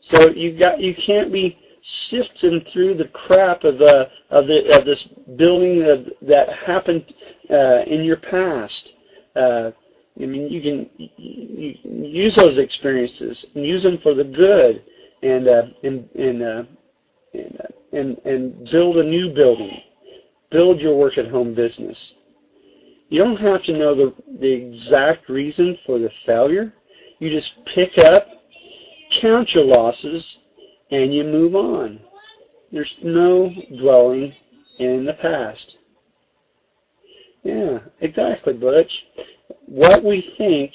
[0.00, 4.84] So you got you can't be sifting through the crap of uh, of the of
[4.84, 5.02] this
[5.36, 7.14] building that that happened
[7.50, 8.92] uh, in your past.
[9.34, 9.70] Uh,
[10.20, 14.82] I mean, you can you, use those experiences and use them for the good,
[15.22, 16.64] and uh, and and, uh,
[17.34, 19.80] and uh, and and build a new building,
[20.50, 22.14] build your work at home business.
[23.10, 26.72] You don't have to know the the exact reason for the failure.
[27.20, 28.26] You just pick up,
[29.20, 30.38] count your losses,
[30.90, 32.00] and you move on.
[32.72, 34.34] There's no dwelling
[34.78, 35.78] in the past.
[37.44, 39.04] Yeah, exactly, Butch.
[39.68, 40.72] What we think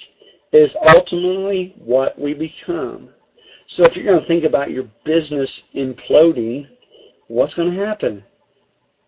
[0.52, 3.10] is ultimately what we become.
[3.66, 6.68] So if you're going to think about your business imploding,
[7.28, 8.24] what's going to happen?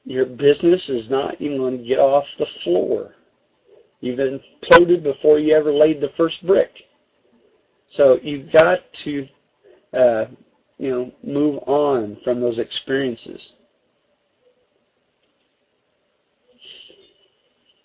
[0.04, 3.14] Your business is not even going to get off the floor.
[4.02, 6.72] You've imploded before you ever laid the first brick.
[7.86, 9.28] So you've got to,
[9.94, 10.26] uh,
[10.80, 13.54] you know, move on from those experiences.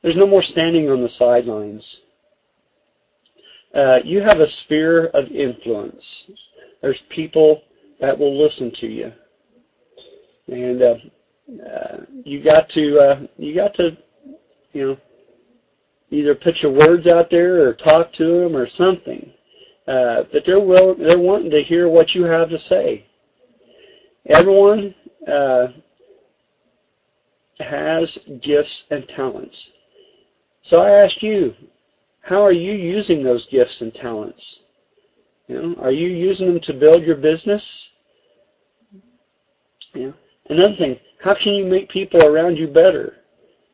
[0.02, 2.00] There's no more standing on the sidelines.
[3.74, 6.24] Uh, you have a sphere of influence.
[6.82, 7.62] There's people
[8.00, 9.12] that will listen to you,
[10.48, 10.96] and uh,
[11.68, 13.96] uh, you got to uh, you got to
[14.72, 14.96] you know
[16.10, 19.32] either put your words out there or talk to them or something.
[19.86, 23.06] Uh, but they're will they're wanting to hear what you have to say.
[24.26, 24.94] Everyone
[25.28, 25.68] uh,
[27.58, 29.70] has gifts and talents.
[30.62, 31.54] So I ask you,
[32.20, 34.60] how are you using those gifts and talents?
[35.48, 37.88] You know, are you using them to build your business?
[39.94, 40.14] You know,
[40.48, 43.16] another thing, how can you make people around you better?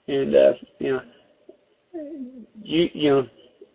[0.08, 1.02] And uh, you know,
[2.62, 3.28] you you know,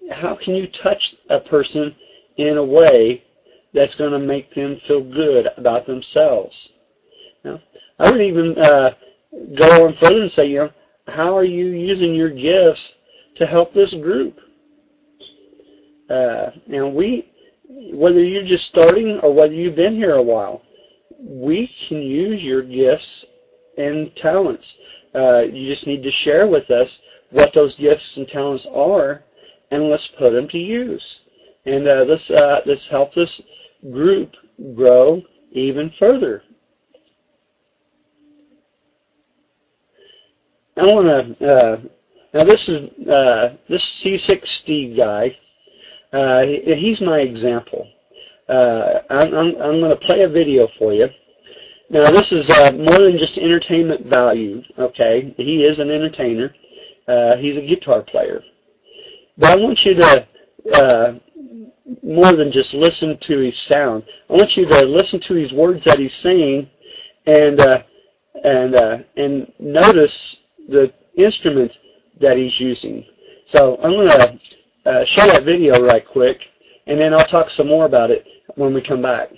[0.09, 1.95] how can you touch a person
[2.37, 3.23] in a way
[3.73, 6.69] that's going to make them feel good about themselves?
[7.43, 7.61] You know,
[7.99, 8.95] I would even uh,
[9.55, 10.71] go on further and say, you know,
[11.07, 12.93] how are you using your gifts
[13.35, 14.37] to help this group?
[16.09, 17.31] Uh, and we,
[17.93, 20.61] whether you're just starting or whether you've been here a while,
[21.19, 23.25] we can use your gifts
[23.77, 24.75] and talents.
[25.15, 29.23] Uh, you just need to share with us what those gifts and talents are,
[29.71, 31.21] and let's put them to use.
[31.65, 33.41] And uh, this uh, this helps this
[33.91, 34.35] group
[34.75, 36.43] grow even further.
[40.77, 41.81] I want to uh,
[42.33, 45.37] now this is uh, this Seasick Steve guy.
[46.13, 47.87] Uh, he's my example.
[48.47, 51.07] Uh, I'm, I'm, I'm going to play a video for you.
[51.89, 54.61] Now this is uh, more than just entertainment value.
[54.77, 56.53] Okay, he is an entertainer.
[57.07, 58.41] Uh, he's a guitar player.
[59.37, 60.27] But I want you to
[60.73, 61.13] uh,
[62.03, 64.03] more than just listen to his sound.
[64.29, 66.69] I want you to listen to his words that he's saying,
[67.25, 67.59] and
[68.43, 68.75] and
[69.17, 70.37] and notice
[70.69, 71.77] the instruments
[72.21, 73.05] that he's using.
[73.45, 74.39] So I'm going to
[74.89, 76.41] uh, show that video right quick,
[76.87, 79.29] and then I'll talk some more about it when we come back.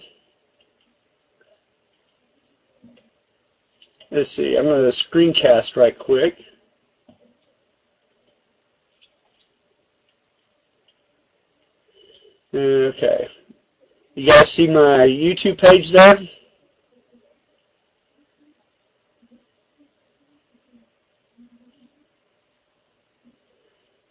[4.11, 6.37] Let's see, I'm going to screencast right quick.
[12.53, 13.27] Okay.
[14.13, 16.19] You guys see my YouTube page there?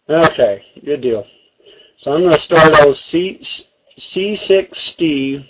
[0.09, 1.25] Okay, good deal.
[1.99, 3.41] So I'm going to start old C,
[3.97, 5.45] Seasick Steve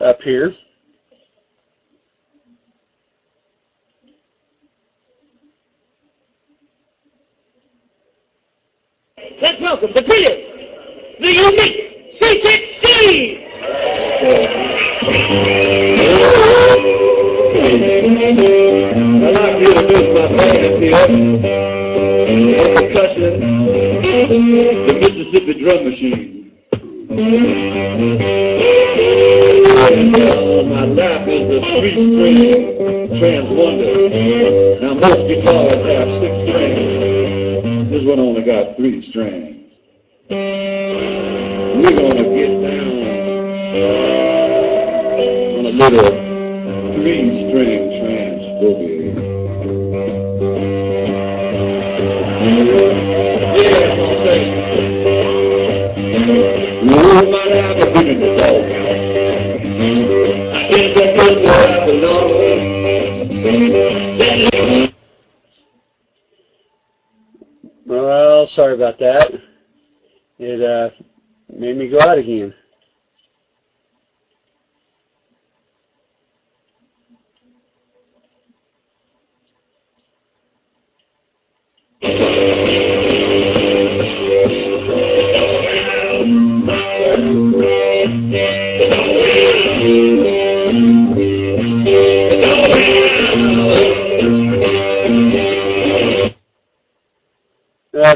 [0.00, 0.52] up here.
[9.40, 13.38] Let's welcome the brilliant, the unique Seasick Steve!
[19.14, 21.81] I'd like to introduce my band
[22.32, 23.40] percussion,
[24.86, 26.30] the Mississippi drum machine.
[29.92, 34.08] And uh, my lap is the three-string Trance Wonder.
[34.80, 37.90] Now most guitars have six strings.
[37.90, 39.74] This one only got three strings.
[40.30, 42.96] We're gonna get down
[45.58, 46.12] on a little
[46.96, 49.01] three-string trance
[67.86, 69.30] Well, sorry about that.
[70.38, 70.90] It uh,
[71.48, 72.54] made me go out again.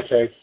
[0.09, 0.33] Okay.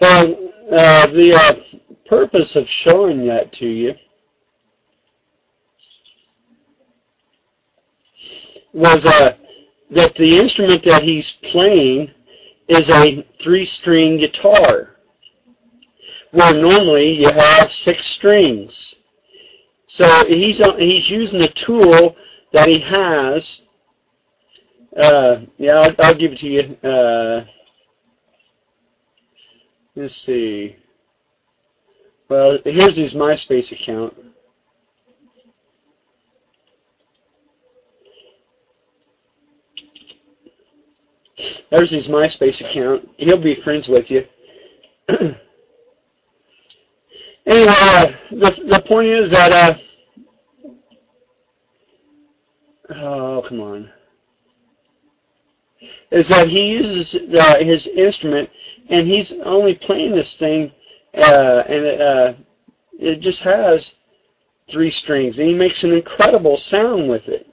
[0.00, 3.94] Well, uh, the uh, purpose of showing that to you
[8.72, 9.32] was uh,
[9.90, 12.12] that the instrument that he's playing
[12.68, 14.90] is a three-string guitar,
[16.30, 18.94] where normally you have six strings.
[19.88, 22.14] So he's he's using a tool
[22.54, 23.60] that he has.
[24.96, 26.88] Uh, yeah, I'll, I'll give it to you.
[26.88, 27.44] Uh,
[29.96, 30.76] let's see.
[32.30, 34.14] Well, here's his MySpace account.
[41.70, 43.08] There's his MySpace account.
[43.16, 44.24] He'll be friends with you.
[45.08, 45.34] anyway,
[47.46, 49.76] uh, the the point is that uh,
[52.90, 53.90] oh come on,
[56.10, 58.50] is that he uses uh, his instrument
[58.88, 60.72] and he's only playing this thing,
[61.14, 62.34] uh, and it, uh,
[62.98, 63.92] it just has
[64.70, 67.46] three strings, and he makes an incredible sound with it.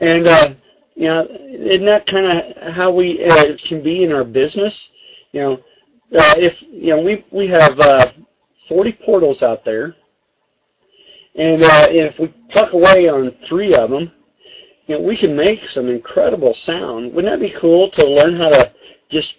[0.00, 0.54] And uh,
[0.94, 4.88] you know, isn't that kind of how we uh, can be in our business?
[5.32, 5.52] You know,
[6.18, 8.12] uh, if you know we we have uh,
[8.68, 9.94] 40 portals out there,
[11.38, 14.10] and uh, if we pluck away on three of them,
[14.86, 17.14] you know, we can make some incredible sound.
[17.14, 18.72] Wouldn't that be cool to learn how to
[19.08, 19.34] just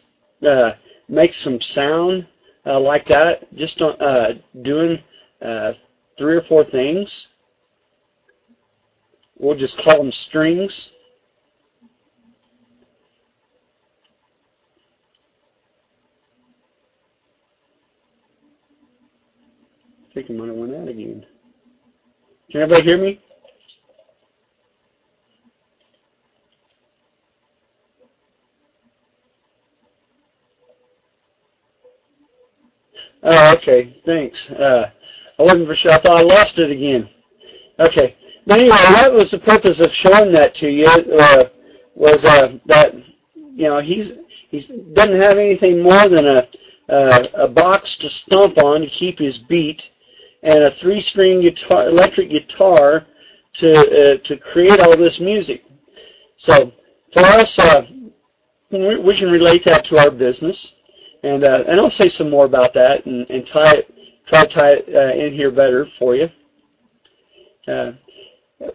[0.48, 0.72] uh,
[1.10, 2.26] make some sound
[2.66, 3.54] uh, like that?
[3.54, 5.04] Just uh, doing
[5.42, 5.74] uh,
[6.18, 7.28] three or four things.
[9.38, 10.92] We'll just call them strings.
[20.10, 21.26] I think I might have went out again.
[22.52, 23.22] Can everybody hear me?
[33.22, 34.02] Oh, okay.
[34.06, 34.50] Thanks.
[34.50, 34.92] Uh,
[35.38, 35.92] I wasn't for sure.
[35.92, 37.10] I thought I lost it again.
[37.80, 38.16] Okay.
[38.48, 40.88] But anyway, that was the purpose of showing that to you.
[40.88, 41.50] Uh,
[41.96, 42.96] was uh, that
[43.36, 44.14] you know he's
[44.50, 44.62] he
[44.94, 46.48] doesn't have anything more than a
[46.92, 49.84] uh, a box to stomp on to keep his beat,
[50.43, 53.06] and a three-string guitar, electric guitar
[53.54, 55.63] to uh, to create all this music.
[56.38, 56.71] So
[57.13, 57.86] for us, uh,
[58.71, 60.73] we can relate that to our business,
[61.23, 63.95] and uh, and I'll say some more about that and, and tie it,
[64.28, 66.30] try to tie it uh, in here better for you.
[67.67, 67.93] Uh,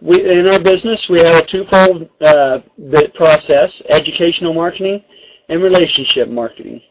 [0.01, 5.03] we in our business we have a twofold uh, bit process: educational marketing
[5.49, 6.81] and relationship marketing.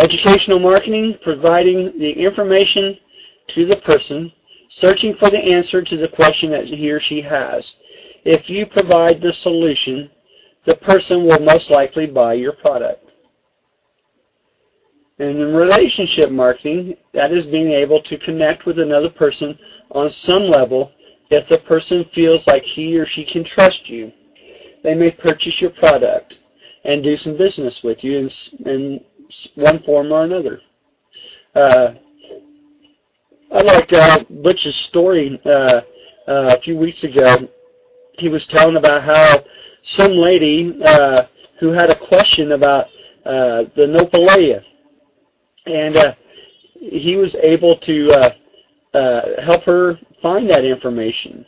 [0.00, 2.96] Educational marketing, providing the information
[3.48, 4.32] to the person,
[4.70, 7.74] searching for the answer to the question that he or she has.
[8.24, 10.10] If you provide the solution,
[10.64, 13.12] the person will most likely buy your product.
[15.18, 19.58] And in relationship marketing, that is being able to connect with another person
[19.90, 20.92] on some level
[21.30, 24.12] if the person feels like he or she can trust you.
[24.82, 26.38] They may purchase your product
[26.84, 28.30] and do some business with you in,
[28.66, 29.04] in
[29.54, 30.60] one form or another.
[31.54, 31.94] Uh,
[33.52, 35.82] I liked uh, Butch's story uh, uh,
[36.26, 37.48] a few weeks ago.
[38.18, 39.42] He was telling about how
[39.82, 41.24] some lady uh,
[41.58, 42.86] who had a question about
[43.24, 44.64] uh, the Nopalea
[45.66, 46.14] and uh,
[46.74, 48.34] he was able to uh,
[48.96, 51.44] uh, help her find that information.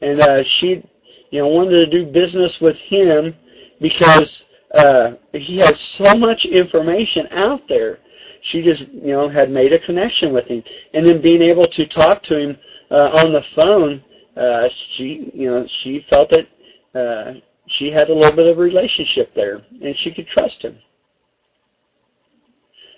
[0.00, 0.84] And uh, she,
[1.30, 3.34] you know, wanted to do business with him
[3.80, 7.98] because uh, he has so much information out there.
[8.42, 10.62] She just, you know, had made a connection with him,
[10.94, 12.58] and then being able to talk to him
[12.90, 14.02] uh, on the phone,
[14.36, 16.46] uh, she, you know, she felt that
[16.94, 17.34] uh,
[17.66, 20.78] she had a little bit of a relationship there, and she could trust him.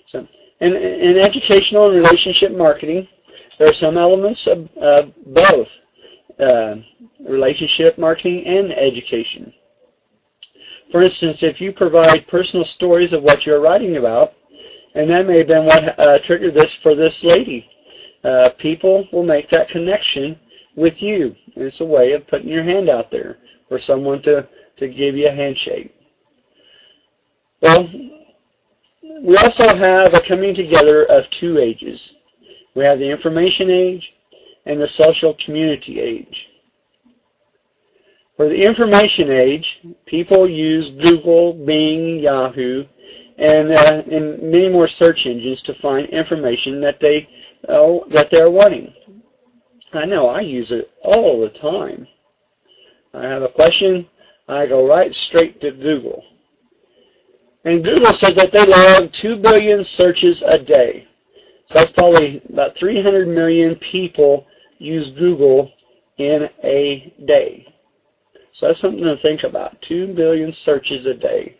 [0.06, 0.26] So,
[0.60, 3.08] in, in educational and relationship marketing,
[3.58, 4.68] there are some elements of
[5.26, 5.68] both
[6.38, 6.76] uh,
[7.20, 9.52] relationship marketing and education.
[10.90, 14.32] For instance, if you provide personal stories of what you're writing about,
[14.94, 17.68] and that may have been what uh, triggered this for this lady,
[18.24, 20.38] uh, people will make that connection
[20.76, 21.36] with you.
[21.54, 23.38] It's a way of putting your hand out there
[23.68, 25.94] for someone to, to give you a handshake.
[27.62, 27.88] Well,
[29.22, 32.14] we also have a coming together of two ages.
[32.74, 34.12] We have the information age
[34.66, 36.48] and the social community age.
[38.40, 42.86] For the information age, people use Google, Bing, Yahoo,
[43.36, 47.28] and, uh, and many more search engines to find information that they
[47.68, 48.94] uh, that they're wanting.
[49.92, 52.08] I know I use it all the time.
[53.12, 54.08] I have a question,
[54.48, 56.24] I go right straight to Google.
[57.66, 61.06] And Google says that they log 2 billion searches a day.
[61.66, 64.46] So that's probably about 300 million people
[64.78, 65.70] use Google
[66.16, 67.66] in a day.
[68.52, 69.80] So that's something to think about.
[69.82, 71.56] 2 billion searches a day.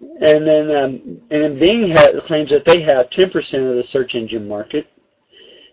[0.00, 1.94] And then, um, and then Bing
[2.26, 4.86] claims that they have 10% of the search engine market,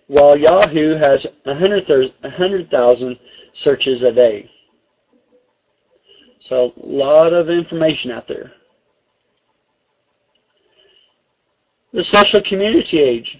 [0.07, 3.19] while Yahoo has 100,000
[3.53, 4.49] searches a day.
[6.39, 8.51] So a lot of information out there.
[11.93, 13.37] The social community age.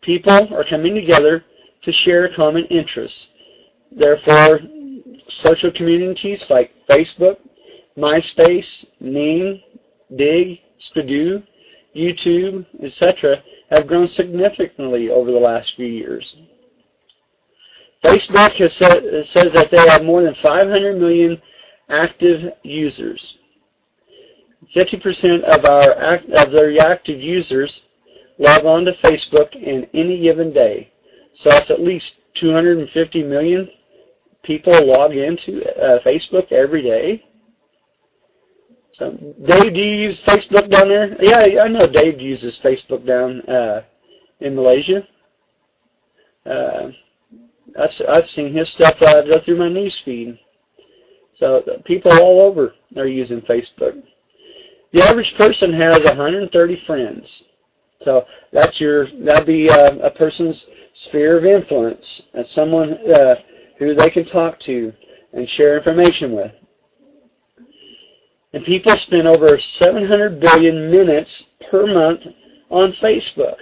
[0.00, 1.44] People are coming together
[1.82, 3.26] to share common interests.
[3.90, 4.60] Therefore,
[5.28, 7.38] social communities like Facebook,
[7.96, 9.62] MySpace, Ning,
[10.14, 11.42] Digg, Squidoo,
[11.94, 13.42] YouTube, etc.
[13.70, 16.36] have grown significantly over the last few years.
[18.04, 21.40] Facebook has said, says that they have more than 500 million
[21.88, 23.38] active users.
[24.74, 27.80] 50% of our act- of their active users
[28.38, 30.92] log on to Facebook in any given day.
[31.32, 33.70] So that's at least 250 million
[34.46, 37.24] people log into uh, Facebook every day.
[38.92, 39.10] So,
[39.44, 41.16] Dave, do you use Facebook down there?
[41.20, 43.82] Yeah, I know Dave uses Facebook down uh,
[44.40, 45.06] in Malaysia.
[46.46, 46.92] Uh,
[47.78, 50.38] I've, seen his stuff uh, go through my news feed.
[51.32, 54.02] So people all over are using Facebook.
[54.92, 57.42] The average person has 130 friends.
[58.00, 62.22] So that's your that'd be uh, a person's sphere of influence.
[62.32, 63.36] That's someone uh,
[63.78, 64.92] who they can talk to
[65.32, 66.52] and share information with.
[68.52, 72.26] And people spend over 700 billion minutes per month
[72.70, 73.58] on Facebook.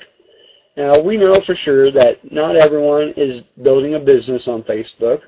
[0.77, 5.23] Now, we know for sure that not everyone is building a business on Facebook.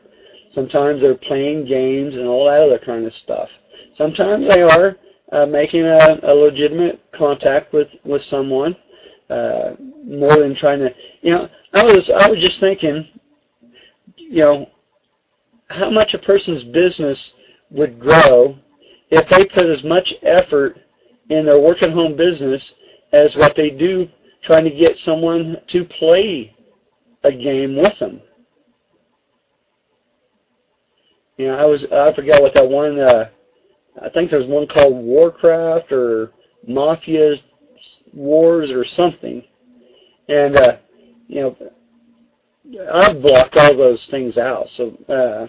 [0.49, 3.49] Sometimes they're playing games and all that other kind of stuff.
[3.93, 4.97] Sometimes they are
[5.32, 8.76] uh, making a, a legitimate contact with, with someone
[9.30, 9.72] uh,
[10.05, 13.09] more than trying to, you know, I was, I was just thinking,
[14.16, 14.70] you know,
[15.68, 17.32] how much a person's business
[17.70, 18.56] would grow
[19.10, 20.78] if they put as much effort
[21.28, 22.74] in their work at home business
[23.12, 24.08] as what they do
[24.42, 26.54] trying to get someone to play
[27.24, 28.20] a game with them.
[31.36, 33.28] You know, I was I forgot what that one uh
[34.00, 36.32] I think there was one called Warcraft or
[36.66, 37.36] Mafia
[38.14, 39.42] Wars or something.
[40.28, 40.76] And uh
[41.28, 41.56] you know
[42.92, 44.68] I've blocked all those things out.
[44.68, 45.48] So uh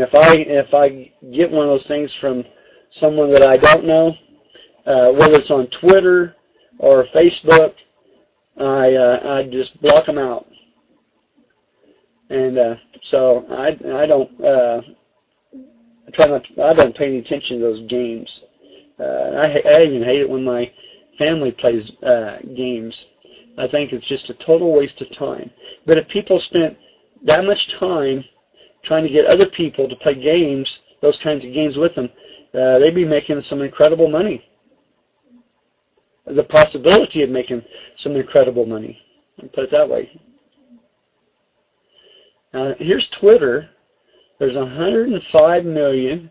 [0.00, 2.44] know, if I if I get one of those things from
[2.90, 4.16] someone that I don't know,
[4.86, 6.36] uh, whether it's on Twitter
[6.78, 7.74] or Facebook,
[8.56, 10.46] I uh, I just block them out.
[12.28, 14.82] And uh, so I I don't uh,
[16.06, 18.40] I try not to, I don't pay any attention to those games.
[18.98, 19.02] Uh,
[19.36, 20.70] I I even hate it when my
[21.18, 23.06] family plays uh, games.
[23.58, 25.50] I think it's just a total waste of time.
[25.86, 26.78] But if people spent
[27.24, 28.24] that much time
[28.82, 32.10] trying to get other people to play games, those kinds of games with them,
[32.54, 34.44] uh, they'd be making some incredible money.
[36.26, 37.64] The possibility of making
[37.96, 39.00] some incredible money.
[39.52, 40.20] Put it that way.
[42.52, 43.70] Now, here's Twitter.
[44.38, 46.30] There's 105 million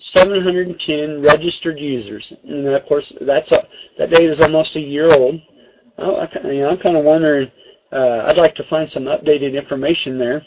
[0.00, 5.40] 779,710 registered users, and of course that's a, that data is almost a year old.
[5.98, 7.52] I, I, you know, I'm kind of wondering.
[7.92, 10.42] Uh, I'd like to find some updated information there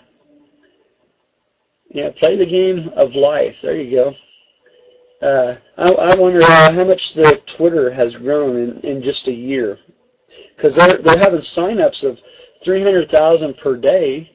[1.89, 3.57] Yeah, play the game of life.
[3.61, 4.15] There you go.
[5.27, 9.79] Uh, I, I wonder how much the Twitter has grown in, in just a year,
[10.55, 12.19] because they're they're having signups of
[12.63, 14.31] 300,000 per day.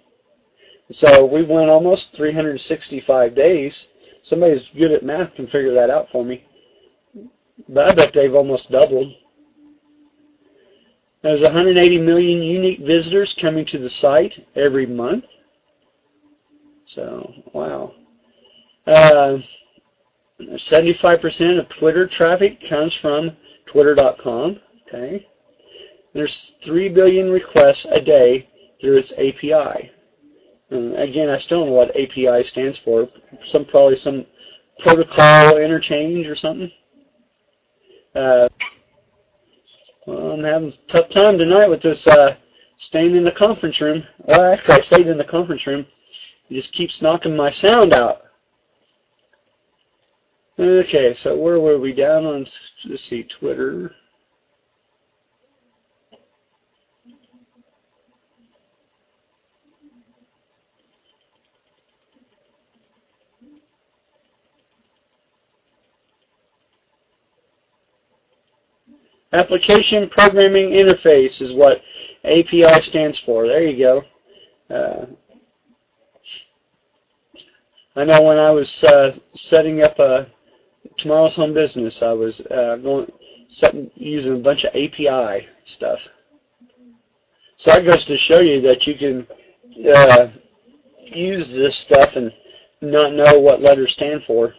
[0.91, 3.89] So we went almost 365 days.
[4.23, 6.45] Somebody's good at math can figure that out for me.
[7.69, 9.13] But I bet they've almost doubled.
[11.23, 15.25] There's 180 million unique visitors coming to the site every month.
[16.87, 17.95] So, wow.
[18.87, 19.39] Uh,
[20.41, 24.61] 75% of Twitter traffic comes from twitter.com.
[24.87, 25.27] Okay.
[26.15, 28.49] There's 3 billion requests a day
[28.81, 29.91] through its API.
[30.71, 33.09] And again, I still don't know what API stands for.
[33.47, 34.27] Some probably some
[34.81, 36.71] protocol interchange or something.
[38.15, 38.49] Uh,
[40.07, 42.37] well, I'm having a tough time tonight with this uh,
[42.77, 44.05] staying in the conference room.
[44.19, 45.87] Well, actually, I stayed in the conference room.
[46.49, 48.23] It just keeps knocking my sound out.
[50.59, 52.47] Okay, so where were we down on,
[52.87, 53.93] let's see, Twitter.
[69.33, 71.83] Application Programming Interface is what
[72.25, 73.47] API stands for.
[73.47, 74.03] There you go.
[74.75, 75.07] Uh,
[77.95, 80.29] I know when I was uh, setting up a
[80.97, 83.11] tomorrow's home business, I was uh, going
[83.49, 85.99] setting, using a bunch of API stuff.
[87.57, 89.27] So that goes to show you that you can
[89.95, 90.29] uh,
[91.05, 92.33] use this stuff and
[92.81, 94.55] not know what letters stand for.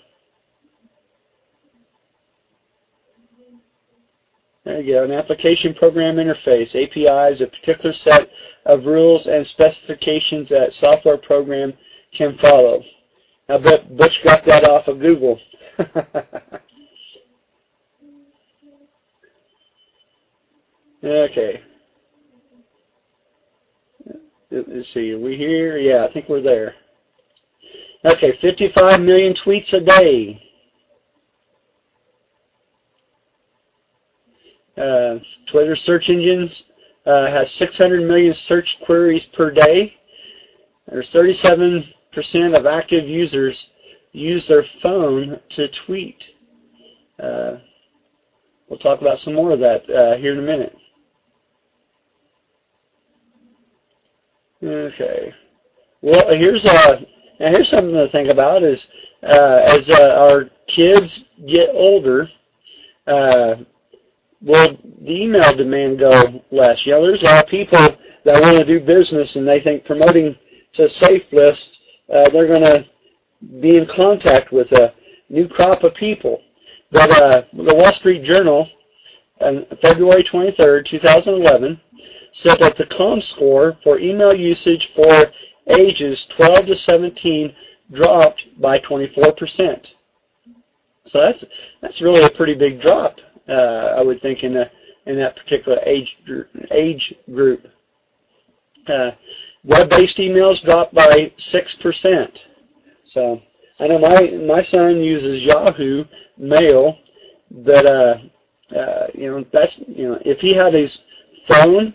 [4.66, 6.76] There you go, an application program interface.
[6.76, 8.30] API is a particular set
[8.66, 11.74] of rules and specifications that software program
[12.14, 12.84] can follow.
[13.48, 15.40] I bet Butch got that off of Google.
[21.04, 21.62] okay.
[24.52, 25.78] Let's see, are we here?
[25.78, 26.76] Yeah, I think we're there.
[28.04, 30.49] Okay, 55 million tweets a day.
[34.80, 36.64] Uh, Twitter search engines
[37.06, 39.96] uh, has 600 million search queries per day.
[40.90, 41.94] There's 37%
[42.58, 43.68] of active users
[44.12, 46.24] use their phone to tweet.
[47.20, 47.58] Uh,
[48.68, 50.76] we'll talk about some more of that uh, here in a minute.
[54.64, 55.34] Okay.
[56.02, 57.00] Well, here's a uh,
[57.38, 58.88] here's something to think about: is
[59.24, 62.30] uh, as our kids get older,
[64.42, 66.86] will the email demand go less?
[66.86, 67.80] You know, there's a lot of people
[68.26, 70.36] that want to do business, and they think promoting
[70.74, 71.80] to Safe List,
[72.14, 72.86] uh, they're going to
[73.62, 74.94] be in contact with a
[75.30, 76.42] new crop of people.
[76.92, 78.68] But uh, the Wall Street Journal,
[79.42, 81.80] on February 23rd, 2011,
[82.34, 85.32] said that the comScore for email usage for
[85.68, 87.56] ages 12 to 17
[87.92, 89.94] dropped by 24%.
[91.06, 91.44] So that's
[91.82, 93.20] that's really a pretty big drop,
[93.54, 94.70] I would think, in the,
[95.06, 96.18] in that particular age
[96.72, 97.66] age group.
[98.88, 99.12] Uh,
[99.64, 102.46] web-based emails dropped by six percent.
[103.04, 103.42] So
[103.80, 106.06] I know my my son uses Yahoo
[106.38, 106.98] Mail,
[107.52, 108.18] but uh,
[108.76, 111.00] uh, you know that's you know if he had his
[111.48, 111.94] phone,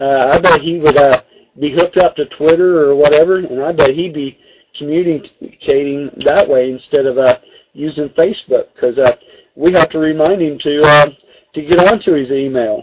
[0.00, 1.22] uh, I bet he would uh,
[1.58, 4.38] be hooked up to Twitter or whatever, and I bet he'd be
[4.76, 7.38] communicating that way instead of uh,
[7.72, 9.16] using Facebook because uh,
[9.54, 11.10] we have to remind him to uh,
[11.54, 12.82] to get onto his email.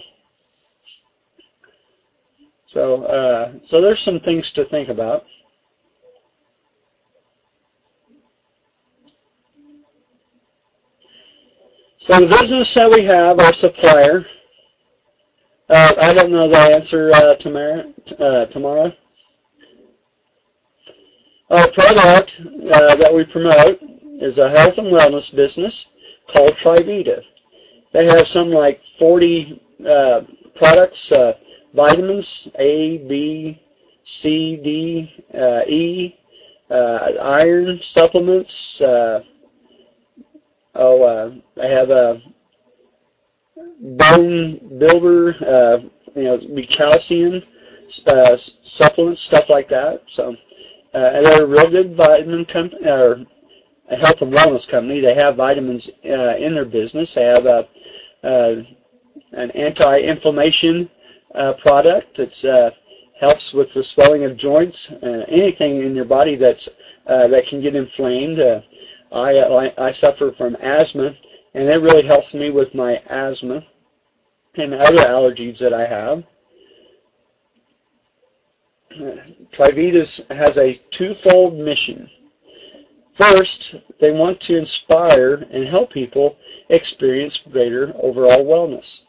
[2.65, 5.25] So uh, so there's some things to think about.
[11.99, 14.25] So the business that we have, our supplier,
[15.69, 17.93] uh, I don't know the answer uh, tomorrow.
[18.17, 18.93] Uh, tomorrow.
[21.49, 23.79] Our product uh, that we promote
[24.21, 25.87] is a health and wellness business
[26.31, 27.21] called Trivita.
[27.93, 30.21] They have some like 40 uh,
[30.55, 31.33] products, uh,
[31.73, 33.61] vitamins A, B,
[34.05, 35.25] C, D,
[35.67, 36.15] E,
[36.69, 38.81] iron supplements,
[40.75, 42.21] oh, uh, I have a
[43.81, 45.77] bone builder, uh,
[46.15, 47.43] you know, calcium
[48.07, 50.03] uh, supplements, stuff like that.
[50.07, 50.35] So,
[50.93, 52.85] uh, and they're a real good vitamin company,
[53.89, 55.01] a health and wellness company.
[55.01, 57.13] They have vitamins uh, in their business.
[57.13, 57.67] They have a,
[58.23, 58.63] uh,
[59.31, 60.89] an anti-inflammation
[61.35, 62.71] uh, product that uh,
[63.19, 66.67] helps with the swelling of joints, uh, anything in your body that's
[67.07, 68.39] uh, that can get inflamed.
[69.11, 71.15] I, I I suffer from asthma,
[71.53, 73.65] and it really helps me with my asthma
[74.55, 76.23] and other allergies that I have.
[79.53, 82.09] Trivitas has a twofold mission.
[83.19, 86.37] First, they want to inspire and help people
[86.69, 89.01] experience greater overall wellness.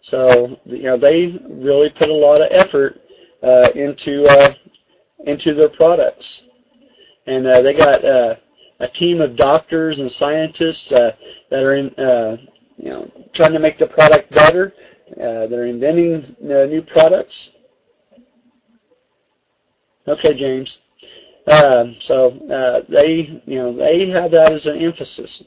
[0.00, 2.98] So, you know, they really put a lot of effort
[3.42, 4.54] uh, into uh,
[5.26, 6.42] into their products,
[7.26, 8.36] and uh, they got uh,
[8.80, 11.14] a team of doctors and scientists uh,
[11.50, 12.38] that are in, uh,
[12.78, 14.72] you know, trying to make the product better.
[15.16, 17.50] They're inventing new products.
[20.08, 20.78] Okay, James.
[21.46, 25.42] Uh, so uh, they, you know, they have that as an emphasis.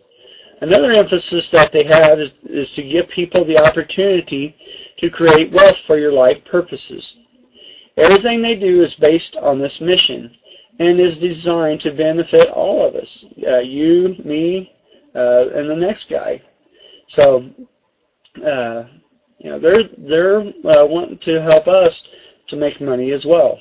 [0.61, 4.55] Another emphasis that they have is, is to give people the opportunity
[4.97, 7.15] to create wealth for your life purposes.
[7.95, 10.35] Everything they do is based on this mission
[10.79, 14.71] and is designed to benefit all of us, uh, you, me,
[15.15, 16.41] uh, and the next guy.
[17.07, 17.49] So,
[18.45, 18.83] uh,
[19.39, 22.07] you know, they're they're uh, wanting to help us
[22.47, 23.59] to make money as well.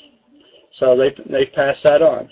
[0.76, 2.28] So they they pass that on.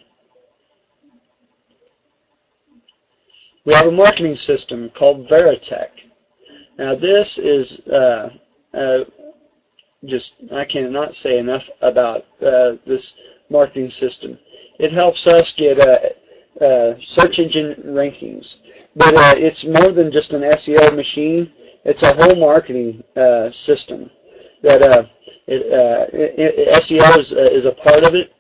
[3.65, 5.89] We have a marketing system called Veretekk.
[6.79, 8.29] Now this is uh,
[8.75, 9.05] uh,
[10.05, 13.15] just I cannot say enough about uh, this
[13.49, 14.39] marketing system.
[14.79, 18.57] It helps us get uh, uh, search engine rankings,
[18.95, 21.51] but uh, it's more than just an SEO machine.
[21.87, 23.05] It's a whole marketing
[23.53, 24.11] system
[24.63, 24.83] that
[25.47, 28.34] it, it, it, SEO is, is a part of it,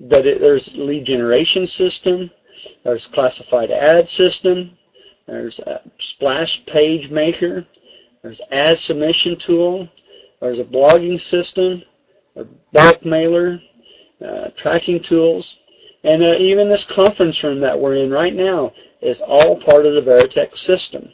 [0.00, 2.30] but it, there's lead generation system,
[2.84, 4.76] there's classified ad system,
[5.26, 7.66] there's a splash page maker,
[8.22, 9.88] there's ad submission tool,
[10.40, 11.82] there's a blogging system,
[12.36, 13.60] a bulk mailer,
[14.26, 15.56] uh, tracking tools,
[16.02, 18.72] and uh, even this conference room that we're in right now
[19.02, 21.10] is all part of the Veretekk system.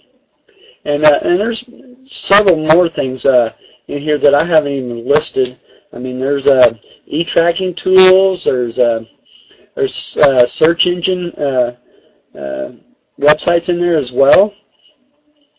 [0.85, 1.65] And uh, and there's
[2.11, 3.53] several more things uh,
[3.89, 5.59] in here that I haven't even listed.
[5.97, 6.75] I mean, there's uh,
[7.07, 8.45] e-tracking tools.
[8.45, 9.05] There's uh,
[9.75, 11.77] there's uh, search engine uh,
[12.39, 12.73] uh,
[13.19, 14.53] websites in there as well.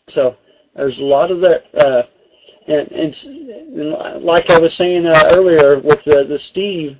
[0.06, 0.36] So
[0.76, 1.64] there's a lot of that.
[1.74, 2.04] Uh,
[2.68, 6.96] and, and, and like I was saying earlier with the, the Steve,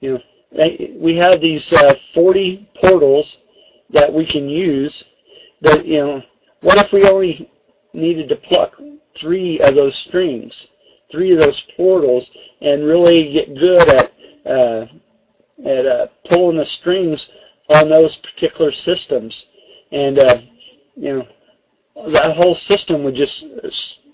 [0.00, 0.20] you know,
[0.50, 3.38] they, we have these uh, 40 portals
[3.90, 5.02] that we can use.
[5.62, 6.22] That you know,
[6.60, 7.50] what if we only
[7.94, 8.78] needed to pluck
[9.16, 10.66] three of those strings?
[11.12, 14.12] Three of those portals and really get good at
[14.46, 14.86] uh,
[15.64, 17.28] at uh, pulling the strings
[17.68, 19.46] on those particular systems,
[19.92, 20.40] and uh,
[20.96, 21.26] you know
[22.08, 23.44] that whole system would just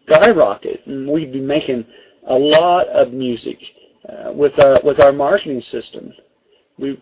[0.07, 1.87] skyrocket, and we'd be making
[2.27, 3.59] a lot of music
[4.09, 6.13] uh, with our with our marketing system.
[6.79, 6.99] We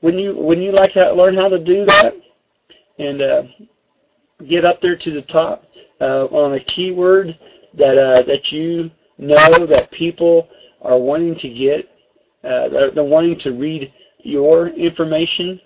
[0.00, 2.14] when you when you like to learn how to do that?
[2.98, 3.42] And uh,
[4.46, 5.64] get up there to the top
[6.00, 7.38] uh, on a keyword
[7.74, 10.48] that that you know that people
[10.82, 11.88] are wanting to get,
[12.44, 15.60] uh, they're, they're wanting to read your information.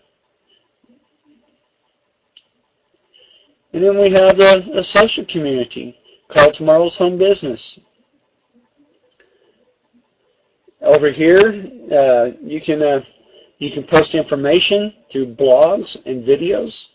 [3.73, 7.79] And then we have the, the social community called Tomorrow's Home Business.
[10.83, 13.01] Over here, uh, you can uh,
[13.59, 16.87] you can post information through blogs and videos.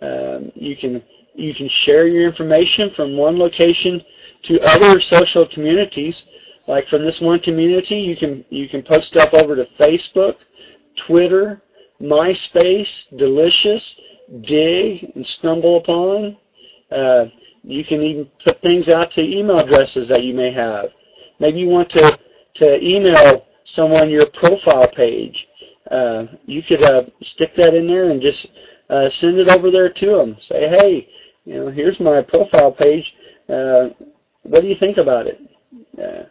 [0.00, 1.02] Um, you can
[1.36, 4.02] you can share your information from one location
[4.42, 6.24] to other social communities.
[6.66, 10.36] Like from this one community, you can you can post stuff over to Facebook,
[10.96, 11.62] Twitter,
[12.00, 13.96] MySpace, Delicious,
[14.40, 16.36] Digg, and Stumble Upon.
[16.90, 17.26] Uh,
[17.62, 20.86] you can even put things out to email addresses that you may have.
[21.38, 22.18] Maybe you want to
[22.54, 25.46] to email someone your profile page.
[25.90, 28.46] Uh, you could uh, stick that in there and just
[28.88, 30.36] uh, send it over there to them.
[30.40, 31.08] Say, hey,
[31.46, 33.14] you know, here's my profile page.
[33.48, 33.90] Uh,
[34.42, 35.40] what do you think about it?
[35.96, 36.24] Uh,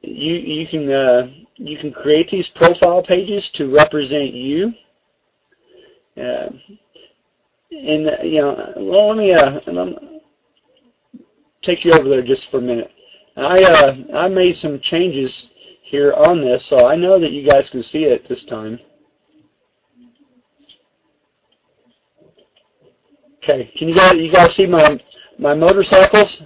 [0.00, 4.72] you you can uh, you can create these profile pages to represent you.
[6.16, 6.48] Uh,
[7.70, 9.60] and uh, you know, well, let me uh,
[11.60, 12.90] take you over there just for a minute.
[13.36, 15.48] I uh, I made some changes
[15.82, 18.80] here on this, so I know that you guys can see it this time.
[23.48, 25.00] Okay, can you guys you guys see my
[25.38, 26.42] my motorcycles?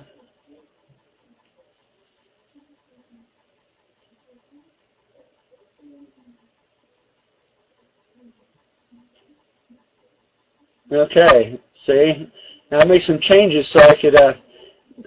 [10.92, 12.30] Okay, see?
[12.70, 14.34] Now I made some changes so I could uh,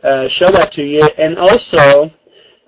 [0.02, 1.04] uh, show that to you.
[1.20, 2.10] And also,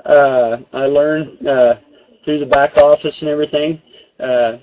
[0.06, 1.78] uh, I learned uh,
[2.24, 3.82] through the back office and everything
[4.20, 4.58] uh,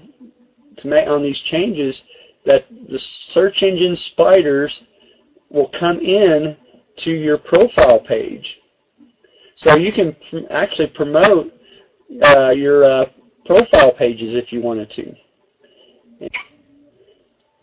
[0.76, 2.02] to make on these changes
[2.44, 4.82] that the search engine spiders
[5.50, 6.56] will come in
[6.96, 8.58] to your profile page.
[9.56, 11.52] So you can pr- actually promote
[12.22, 13.06] uh, your uh,
[13.46, 15.14] profile pages if you wanted to.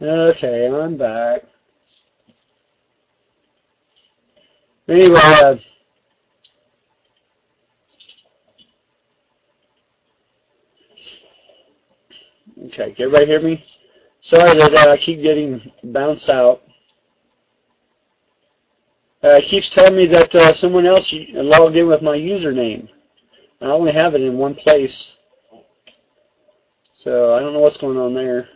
[0.01, 1.41] Okay, I'm back.
[4.87, 5.55] Anyway, uh,
[12.65, 13.63] okay, can everybody hear me?
[14.29, 16.61] Sorry that uh, I keep getting bounced out.
[19.23, 22.87] Uh, it keeps telling me that uh, someone else logged in with my username.
[23.59, 25.15] I only have it in one place.
[26.93, 28.47] So I don't know what's going on there.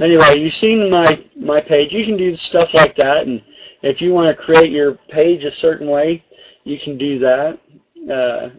[0.00, 1.92] Anyway, you've seen my, my page.
[1.92, 3.42] You can do stuff like that, and
[3.82, 6.24] if you want to create your page a certain way,
[6.62, 7.58] you can do that.
[8.08, 8.50] Uh,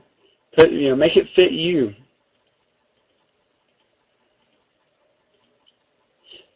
[0.55, 1.93] put, you know, make it fit you.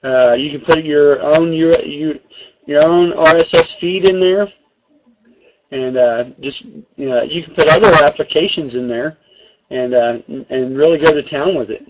[0.04, 1.74] Uh, you can put your own your,
[2.66, 4.48] your own RSS feed in there,
[5.72, 9.18] and uh, just you know you can put other applications in there,
[9.70, 10.18] and uh,
[10.50, 11.89] and really go to town with it.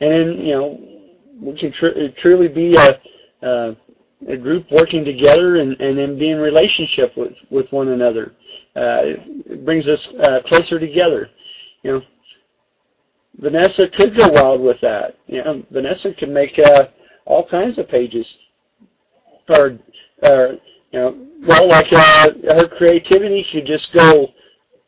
[0.00, 0.98] And then you know
[1.40, 3.00] we can tr- truly be a,
[3.46, 3.74] uh,
[4.28, 8.32] a group working together and, and then be in relationship with, with one another.
[8.74, 9.00] Uh,
[9.46, 11.30] it brings us uh, closer together.
[11.82, 12.02] You know,
[13.38, 15.16] Vanessa could go wild with that.
[15.26, 16.88] You know, Vanessa could make uh,
[17.24, 18.36] all kinds of pages.
[19.48, 19.78] Or,
[20.22, 20.58] or
[20.92, 24.32] you know, well, like uh, her creativity could just go,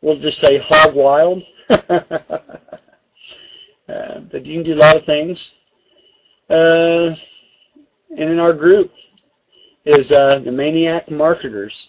[0.01, 1.43] we'll just say hog wild.
[1.69, 2.09] uh,
[3.87, 5.51] but you can do a lot of things.
[6.49, 7.15] Uh,
[8.17, 8.91] and in our group
[9.85, 11.87] is uh, the Maniac Marketers.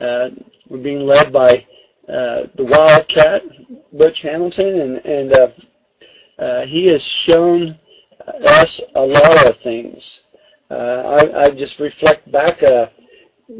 [0.00, 0.30] Uh,
[0.68, 1.64] we're being led by
[2.08, 3.42] uh, the Wildcat,
[3.92, 5.48] Butch Hamilton, and, and uh,
[6.38, 7.78] uh, he has shown
[8.44, 10.20] us a lot of things.
[10.70, 12.86] Uh, I, I just reflect back uh,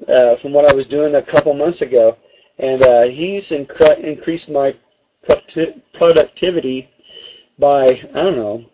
[0.09, 2.17] uh, from what I was doing a couple months ago,
[2.59, 4.75] and uh, he's incre- increased my
[5.95, 6.89] productivity
[7.59, 7.85] by
[8.15, 8.65] I don't know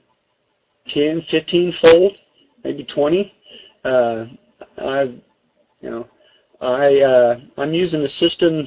[0.88, 2.16] 10, 15 fold,
[2.64, 3.32] maybe 20.
[3.84, 4.26] Uh,
[4.78, 5.02] I,
[5.80, 6.08] you know,
[6.60, 8.66] I uh, I'm using the system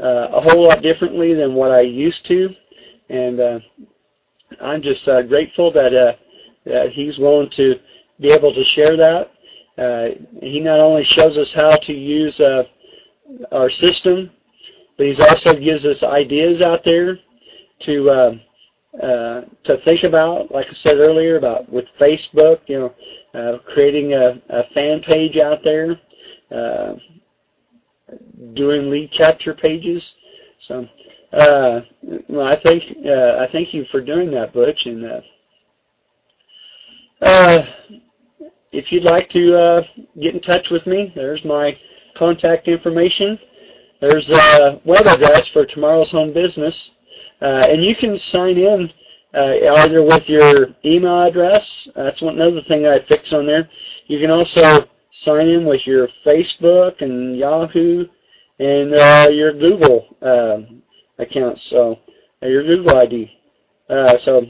[0.00, 2.54] uh, a whole lot differently than what I used to,
[3.08, 3.60] and uh,
[4.60, 6.14] I'm just uh, grateful that uh,
[6.64, 7.78] that he's willing to
[8.20, 9.30] be able to share that.
[9.78, 10.08] Uh,
[10.42, 12.64] he not only shows us how to use uh,
[13.52, 14.30] our system,
[14.96, 17.18] but he also gives us ideas out there
[17.80, 18.34] to uh,
[19.02, 20.50] uh, to think about.
[20.50, 22.94] Like I said earlier, about with Facebook, you know,
[23.34, 26.00] uh, creating a, a fan page out there,
[26.50, 26.94] uh,
[28.54, 30.14] doing lead capture pages.
[30.58, 30.88] So,
[31.32, 31.80] uh,
[32.28, 35.04] well, I thank uh, I thank you for doing that, Butch, and.
[35.04, 35.20] Uh,
[37.22, 37.64] uh,
[38.72, 39.82] if you'd like to uh,
[40.20, 41.78] get in touch with me, there's my
[42.14, 43.38] contact information.
[44.00, 46.90] There's a web address for tomorrow's home business,
[47.40, 48.92] uh, and you can sign in
[49.34, 51.88] uh, either with your email address.
[51.94, 53.68] That's one another thing I fixed on there.
[54.06, 54.86] You can also
[55.22, 58.06] sign in with your Facebook and Yahoo
[58.58, 60.58] and uh, your Google uh,
[61.18, 61.62] accounts.
[61.62, 61.98] So
[62.42, 63.30] uh, your Google ID.
[63.88, 64.46] Uh, so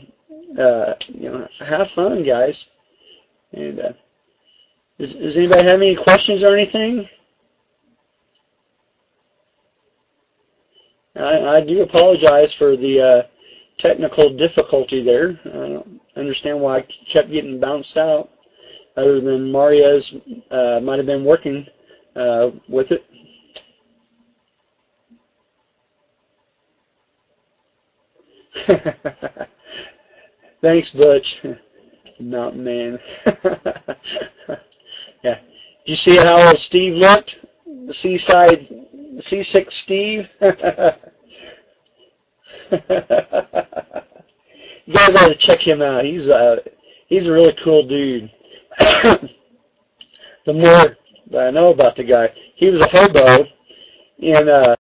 [0.59, 2.67] uh, you know, have fun, guys.
[3.53, 3.93] And uh,
[4.99, 7.09] does, does anybody have any questions or anything?
[11.15, 13.23] I, I do apologize for the uh,
[13.79, 15.41] technical difficulty there.
[15.45, 18.31] I don't understand why I kept getting bounced out,
[18.97, 20.13] other than Maria's
[20.51, 21.67] uh, might have been working
[22.15, 23.05] uh, with it.
[30.63, 31.43] Thanks, Butch.
[32.21, 32.99] Mountain Man.
[35.23, 35.39] yeah.
[35.85, 37.45] You see how old Steve looked?
[37.87, 38.67] The seaside,
[39.21, 40.29] seasick Steve.
[40.41, 40.49] you
[44.95, 46.05] guys ought to check him out.
[46.05, 46.63] He's a
[47.07, 48.31] he's a really cool dude.
[50.47, 50.97] the more
[51.31, 53.47] that I know about the guy, he was a hobo
[54.19, 54.77] in uh,